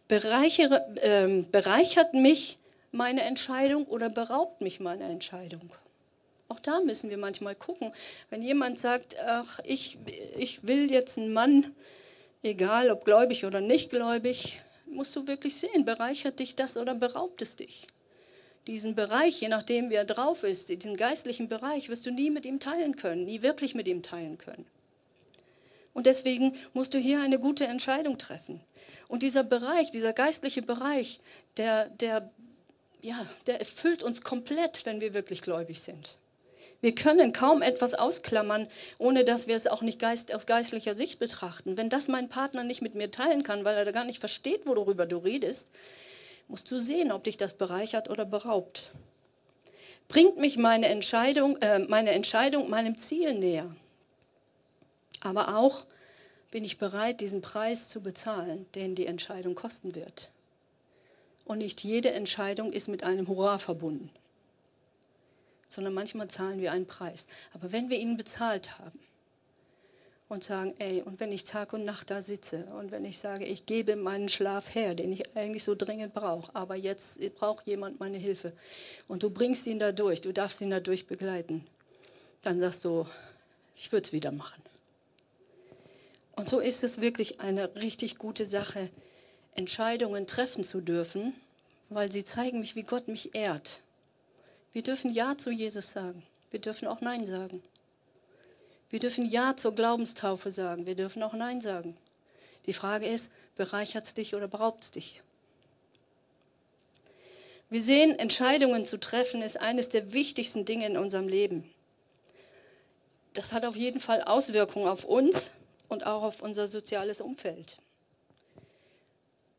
Äh, 0.09 1.43
bereichert 1.51 2.13
mich 2.13 2.57
meine 2.91 3.21
Entscheidung 3.21 3.85
oder 3.85 4.09
beraubt 4.09 4.61
mich 4.61 4.79
meine 4.79 5.05
Entscheidung? 5.05 5.71
Auch 6.49 6.59
da 6.59 6.79
müssen 6.79 7.09
wir 7.09 7.17
manchmal 7.17 7.55
gucken. 7.55 7.91
Wenn 8.29 8.41
jemand 8.41 8.79
sagt, 8.79 9.17
ach, 9.19 9.59
ich, 9.65 9.97
ich 10.37 10.65
will 10.67 10.91
jetzt 10.91 11.17
einen 11.17 11.33
Mann, 11.33 11.73
egal 12.43 12.91
ob 12.91 13.05
gläubig 13.05 13.45
oder 13.45 13.61
nicht 13.61 13.89
gläubig, 13.89 14.59
musst 14.85 15.15
du 15.15 15.27
wirklich 15.27 15.55
sehen, 15.55 15.85
bereichert 15.85 16.39
dich 16.39 16.55
das 16.55 16.77
oder 16.77 16.95
beraubt 16.95 17.41
es 17.41 17.55
dich? 17.55 17.87
Diesen 18.67 18.95
Bereich, 18.95 19.39
je 19.39 19.47
nachdem 19.47 19.89
wie 19.89 19.95
er 19.95 20.05
drauf 20.05 20.43
ist, 20.43 20.69
diesen 20.69 20.97
geistlichen 20.97 21.47
Bereich, 21.47 21.89
wirst 21.89 22.05
du 22.05 22.11
nie 22.11 22.29
mit 22.29 22.45
ihm 22.45 22.59
teilen 22.59 22.95
können, 22.97 23.23
nie 23.23 23.41
wirklich 23.41 23.75
mit 23.75 23.87
ihm 23.87 24.03
teilen 24.03 24.37
können. 24.37 24.65
Und 25.93 26.05
deswegen 26.05 26.55
musst 26.73 26.93
du 26.93 26.99
hier 26.99 27.21
eine 27.21 27.39
gute 27.39 27.65
Entscheidung 27.65 28.17
treffen. 28.17 28.61
Und 29.07 29.23
dieser 29.23 29.43
Bereich, 29.43 29.89
dieser 29.91 30.13
geistliche 30.13 30.61
Bereich, 30.61 31.21
der, 31.55 31.87
der, 31.89 32.29
ja, 33.01 33.25
der 33.47 33.59
erfüllt 33.59 34.03
uns 34.03 34.21
komplett, 34.21 34.85
wenn 34.85 35.01
wir 35.01 35.13
wirklich 35.13 35.41
gläubig 35.41 35.79
sind. 35.79 36.17
Wir 36.79 36.93
können 36.93 37.33
kaum 37.33 37.61
etwas 37.61 37.95
ausklammern, 37.95 38.67
ohne 38.99 39.25
dass 39.25 39.47
wir 39.47 39.55
es 39.55 39.65
auch 39.65 39.81
nicht 39.81 39.99
geist, 39.99 40.33
aus 40.33 40.45
geistlicher 40.45 40.95
Sicht 40.95 41.17
betrachten. 41.19 41.75
Wenn 41.75 41.89
das 41.89 42.07
mein 42.07 42.29
Partner 42.29 42.63
nicht 42.63 42.81
mit 42.81 42.93
mir 42.93 43.09
teilen 43.09 43.43
kann, 43.43 43.65
weil 43.65 43.75
er 43.75 43.91
gar 43.91 44.03
nicht 44.05 44.19
versteht, 44.19 44.65
worüber 44.65 45.07
du 45.07 45.17
redest, 45.17 45.71
musst 46.47 46.69
du 46.69 46.79
sehen, 46.79 47.11
ob 47.11 47.23
dich 47.23 47.37
das 47.37 47.53
bereichert 47.55 48.09
oder 48.09 48.25
beraubt. 48.25 48.91
Bringt 50.07 50.37
mich 50.37 50.57
meine 50.57 50.87
Entscheidung, 50.87 51.57
äh, 51.57 51.79
meine 51.79 52.11
Entscheidung 52.11 52.69
meinem 52.69 52.95
Ziel 52.97 53.33
näher. 53.33 53.75
Aber 55.19 55.57
auch 55.57 55.85
bin 56.51 56.63
ich 56.63 56.77
bereit, 56.77 57.21
diesen 57.21 57.41
Preis 57.41 57.89
zu 57.89 58.01
bezahlen, 58.01 58.67
den 58.75 58.93
die 58.93 59.07
Entscheidung 59.07 59.55
kosten 59.55 59.95
wird. 59.95 60.29
Und 61.43 61.57
nicht 61.57 61.83
jede 61.83 62.11
Entscheidung 62.11 62.71
ist 62.71 62.87
mit 62.87 63.03
einem 63.03 63.27
Hurra 63.27 63.57
verbunden 63.57 64.11
sondern 65.67 65.93
manchmal 65.93 66.29
zahlen 66.29 66.61
wir 66.61 66.71
einen 66.71 66.87
Preis. 66.87 67.27
Aber 67.53 67.71
wenn 67.71 67.89
wir 67.89 67.97
ihn 67.97 68.17
bezahlt 68.17 68.79
haben 68.79 68.99
und 70.29 70.43
sagen, 70.43 70.73
ey, 70.79 71.01
und 71.01 71.19
wenn 71.19 71.31
ich 71.31 71.43
Tag 71.43 71.73
und 71.73 71.85
Nacht 71.85 72.09
da 72.09 72.21
sitze 72.21 72.65
und 72.77 72.91
wenn 72.91 73.05
ich 73.05 73.19
sage, 73.19 73.45
ich 73.45 73.65
gebe 73.65 73.95
meinen 73.95 74.29
Schlaf 74.29 74.73
her, 74.73 74.95
den 74.95 75.13
ich 75.13 75.35
eigentlich 75.35 75.63
so 75.63 75.75
dringend 75.75 76.13
brauche, 76.13 76.53
aber 76.55 76.75
jetzt 76.75 77.19
braucht 77.35 77.67
jemand 77.67 77.99
meine 77.99 78.17
Hilfe 78.17 78.53
und 79.07 79.23
du 79.23 79.29
bringst 79.29 79.67
ihn 79.67 79.79
da 79.79 79.91
durch, 79.91 80.21
du 80.21 80.33
darfst 80.33 80.59
ihn 80.61 80.69
da 80.69 80.79
durch 80.79 81.07
begleiten, 81.07 81.65
dann 82.41 82.59
sagst 82.59 82.85
du, 82.85 83.07
ich 83.75 83.91
würde 83.91 84.07
es 84.07 84.13
wieder 84.13 84.31
machen. 84.31 84.61
Und 86.35 86.49
so 86.49 86.59
ist 86.59 86.83
es 86.83 87.01
wirklich 87.01 87.39
eine 87.39 87.75
richtig 87.75 88.17
gute 88.17 88.45
Sache, 88.45 88.89
Entscheidungen 89.55 90.27
treffen 90.27 90.63
zu 90.63 90.81
dürfen, 90.81 91.33
weil 91.89 92.11
sie 92.11 92.23
zeigen 92.23 92.59
mich, 92.59 92.75
wie 92.75 92.83
Gott 92.83 93.07
mich 93.07 93.33
ehrt 93.33 93.81
wir 94.73 94.83
dürfen 94.83 95.11
Ja 95.11 95.37
zu 95.37 95.51
Jesus 95.51 95.91
sagen. 95.91 96.23
Wir 96.51 96.59
dürfen 96.59 96.87
auch 96.87 97.01
Nein 97.01 97.25
sagen. 97.25 97.63
Wir 98.89 98.99
dürfen 98.99 99.29
Ja 99.29 99.55
zur 99.57 99.73
Glaubenstaufe 99.73 100.51
sagen. 100.51 100.85
Wir 100.85 100.95
dürfen 100.95 101.23
auch 101.23 101.33
Nein 101.33 101.61
sagen. 101.61 101.97
Die 102.65 102.73
Frage 102.73 103.07
ist, 103.07 103.31
bereichert 103.55 104.05
es 104.05 104.13
dich 104.13 104.35
oder 104.35 104.47
beraubt 104.47 104.83
es 104.83 104.91
dich? 104.91 105.21
Wir 107.69 107.81
sehen, 107.81 108.17
Entscheidungen 108.17 108.85
zu 108.85 108.97
treffen 108.97 109.41
ist 109.41 109.59
eines 109.59 109.89
der 109.89 110.13
wichtigsten 110.13 110.63
Dinge 110.63 110.85
in 110.85 110.97
unserem 110.97 111.27
Leben. 111.27 111.69
Das 113.33 113.51
hat 113.51 113.65
auf 113.65 113.75
jeden 113.75 113.99
Fall 113.99 114.21
Auswirkungen 114.23 114.87
auf 114.87 115.03
uns 115.03 115.51
und 115.89 116.05
auch 116.05 116.23
auf 116.23 116.41
unser 116.41 116.67
soziales 116.67 117.19
Umfeld. 117.19 117.77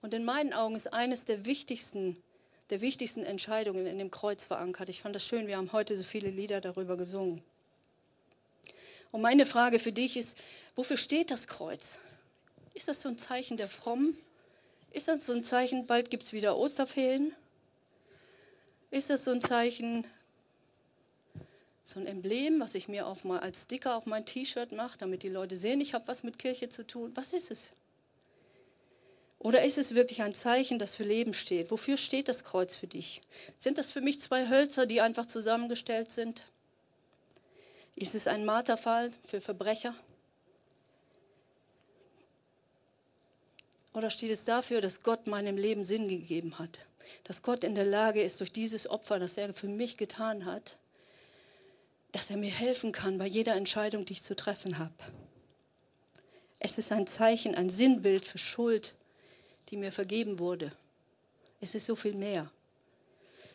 Und 0.00 0.14
in 0.14 0.24
meinen 0.24 0.54
Augen 0.54 0.74
ist 0.74 0.92
eines 0.92 1.26
der 1.26 1.44
wichtigsten 1.44 2.16
der 2.70 2.80
wichtigsten 2.80 3.22
Entscheidungen 3.22 3.86
in 3.86 3.98
dem 3.98 4.10
Kreuz 4.10 4.44
verankert. 4.44 4.88
Ich 4.88 5.02
fand 5.02 5.14
das 5.14 5.24
schön, 5.24 5.46
wir 5.46 5.56
haben 5.56 5.72
heute 5.72 5.96
so 5.96 6.04
viele 6.04 6.30
Lieder 6.30 6.60
darüber 6.60 6.96
gesungen. 6.96 7.42
Und 9.10 9.22
meine 9.22 9.46
Frage 9.46 9.78
für 9.78 9.92
dich 9.92 10.16
ist, 10.16 10.36
wofür 10.74 10.96
steht 10.96 11.30
das 11.30 11.46
Kreuz? 11.46 11.98
Ist 12.74 12.88
das 12.88 13.00
so 13.00 13.08
ein 13.08 13.18
Zeichen 13.18 13.56
der 13.56 13.68
Frommen? 13.68 14.16
Ist 14.92 15.08
das 15.08 15.24
so 15.24 15.32
ein 15.32 15.44
Zeichen, 15.44 15.86
bald 15.86 16.10
gibt 16.10 16.24
es 16.24 16.32
wieder 16.32 16.56
Osterferien? 16.56 17.34
Ist 18.90 19.10
das 19.10 19.24
so 19.24 19.30
ein 19.30 19.40
Zeichen, 19.40 20.06
so 21.84 22.00
ein 22.00 22.06
Emblem, 22.06 22.60
was 22.60 22.74
ich 22.74 22.88
mir 22.88 23.06
auf 23.06 23.24
mal 23.24 23.40
als 23.40 23.62
Sticker 23.62 23.96
auf 23.96 24.06
mein 24.06 24.26
T-Shirt 24.26 24.72
mache, 24.72 24.98
damit 24.98 25.22
die 25.22 25.28
Leute 25.28 25.56
sehen, 25.56 25.80
ich 25.80 25.94
habe 25.94 26.06
was 26.06 26.22
mit 26.22 26.38
Kirche 26.38 26.68
zu 26.68 26.86
tun? 26.86 27.12
Was 27.14 27.32
ist 27.32 27.50
es? 27.50 27.72
Oder 29.38 29.64
ist 29.64 29.78
es 29.78 29.94
wirklich 29.94 30.22
ein 30.22 30.34
Zeichen, 30.34 30.78
das 30.78 30.96
für 30.96 31.04
Leben 31.04 31.32
steht? 31.32 31.70
Wofür 31.70 31.96
steht 31.96 32.28
das 32.28 32.42
Kreuz 32.42 32.74
für 32.74 32.88
dich? 32.88 33.22
Sind 33.56 33.78
das 33.78 33.92
für 33.92 34.00
mich 34.00 34.20
zwei 34.20 34.48
Hölzer, 34.48 34.86
die 34.86 35.00
einfach 35.00 35.26
zusammengestellt 35.26 36.10
sind? 36.10 36.44
Ist 37.94 38.14
es 38.14 38.26
ein 38.26 38.44
Marterfall 38.44 39.12
für 39.24 39.40
Verbrecher? 39.40 39.94
Oder 43.94 44.10
steht 44.10 44.30
es 44.30 44.44
dafür, 44.44 44.80
dass 44.80 45.02
Gott 45.02 45.26
meinem 45.26 45.56
Leben 45.56 45.84
Sinn 45.84 46.08
gegeben 46.08 46.58
hat? 46.58 46.86
Dass 47.24 47.42
Gott 47.42 47.64
in 47.64 47.74
der 47.74 47.84
Lage 47.84 48.22
ist, 48.22 48.40
durch 48.40 48.52
dieses 48.52 48.88
Opfer, 48.88 49.18
das 49.18 49.36
er 49.36 49.54
für 49.54 49.68
mich 49.68 49.96
getan 49.96 50.44
hat, 50.44 50.76
dass 52.12 52.30
er 52.30 52.36
mir 52.36 52.50
helfen 52.50 52.92
kann 52.92 53.18
bei 53.18 53.26
jeder 53.26 53.54
Entscheidung, 53.54 54.04
die 54.04 54.14
ich 54.14 54.22
zu 54.22 54.34
treffen 54.34 54.78
habe. 54.78 54.94
Es 56.58 56.76
ist 56.76 56.90
ein 56.90 57.06
Zeichen, 57.06 57.54
ein 57.54 57.70
Sinnbild 57.70 58.26
für 58.26 58.38
Schuld, 58.38 58.97
die 59.68 59.76
mir 59.76 59.92
vergeben 59.92 60.38
wurde. 60.38 60.72
Es 61.60 61.74
ist 61.74 61.86
so 61.86 61.96
viel 61.96 62.14
mehr. 62.14 62.50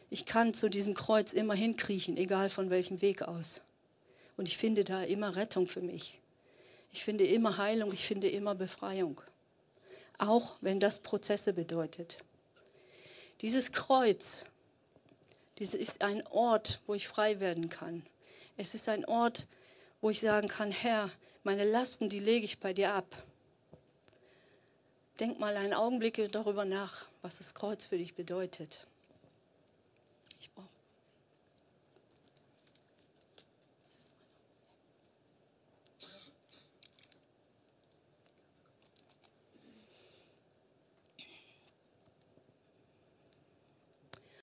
Ich 0.10 0.26
kann 0.26 0.54
zu 0.54 0.70
diesem 0.70 0.94
Kreuz 0.94 1.34
immer 1.34 1.56
hinkriechen, 1.56 2.18
egal 2.18 2.50
von 2.50 2.70
welchem 2.70 3.02
Weg 3.02 3.24
aus. 3.24 3.62
Und 4.38 4.48
ich 4.48 4.58
finde 4.58 4.84
da 4.84 5.04
immer 5.04 5.36
Rettung 5.36 5.68
für 5.68 5.82
mich. 5.82 6.20
Ich 6.92 7.04
finde 7.04 7.26
immer 7.26 7.58
Heilung, 7.58 7.92
ich 7.92 8.06
finde 8.06 8.30
immer 8.30 8.54
Befreiung. 8.54 9.22
Auch 10.20 10.56
wenn 10.62 10.80
das 10.80 11.00
Prozesse 11.00 11.54
bedeutet. 11.54 12.20
Dieses 13.42 13.72
Kreuz, 13.72 14.46
dieses 15.58 15.74
ist 15.74 16.02
ein 16.02 16.26
Ort, 16.28 16.82
wo 16.86 16.94
ich 16.94 17.08
frei 17.08 17.40
werden 17.40 17.70
kann. 17.70 18.06
Es 18.56 18.76
ist 18.76 18.88
ein 18.90 19.06
Ort, 19.06 19.48
wo 20.02 20.10
ich 20.12 20.20
sagen 20.20 20.48
kann, 20.48 20.72
Herr, 20.72 21.10
meine 21.44 21.64
Lasten, 21.64 22.10
die 22.10 22.20
lege 22.20 22.46
ich 22.46 22.60
bei 22.60 22.74
dir 22.74 22.94
ab. 22.94 23.24
Denk 25.20 25.40
mal 25.40 25.56
einen 25.58 25.74
Augenblick 25.74 26.32
darüber 26.32 26.66
nach, 26.66 27.06
was 27.22 27.38
das 27.38 27.54
Kreuz 27.54 27.86
für 27.86 28.00
dich 28.00 28.16
bedeutet. 28.16 28.88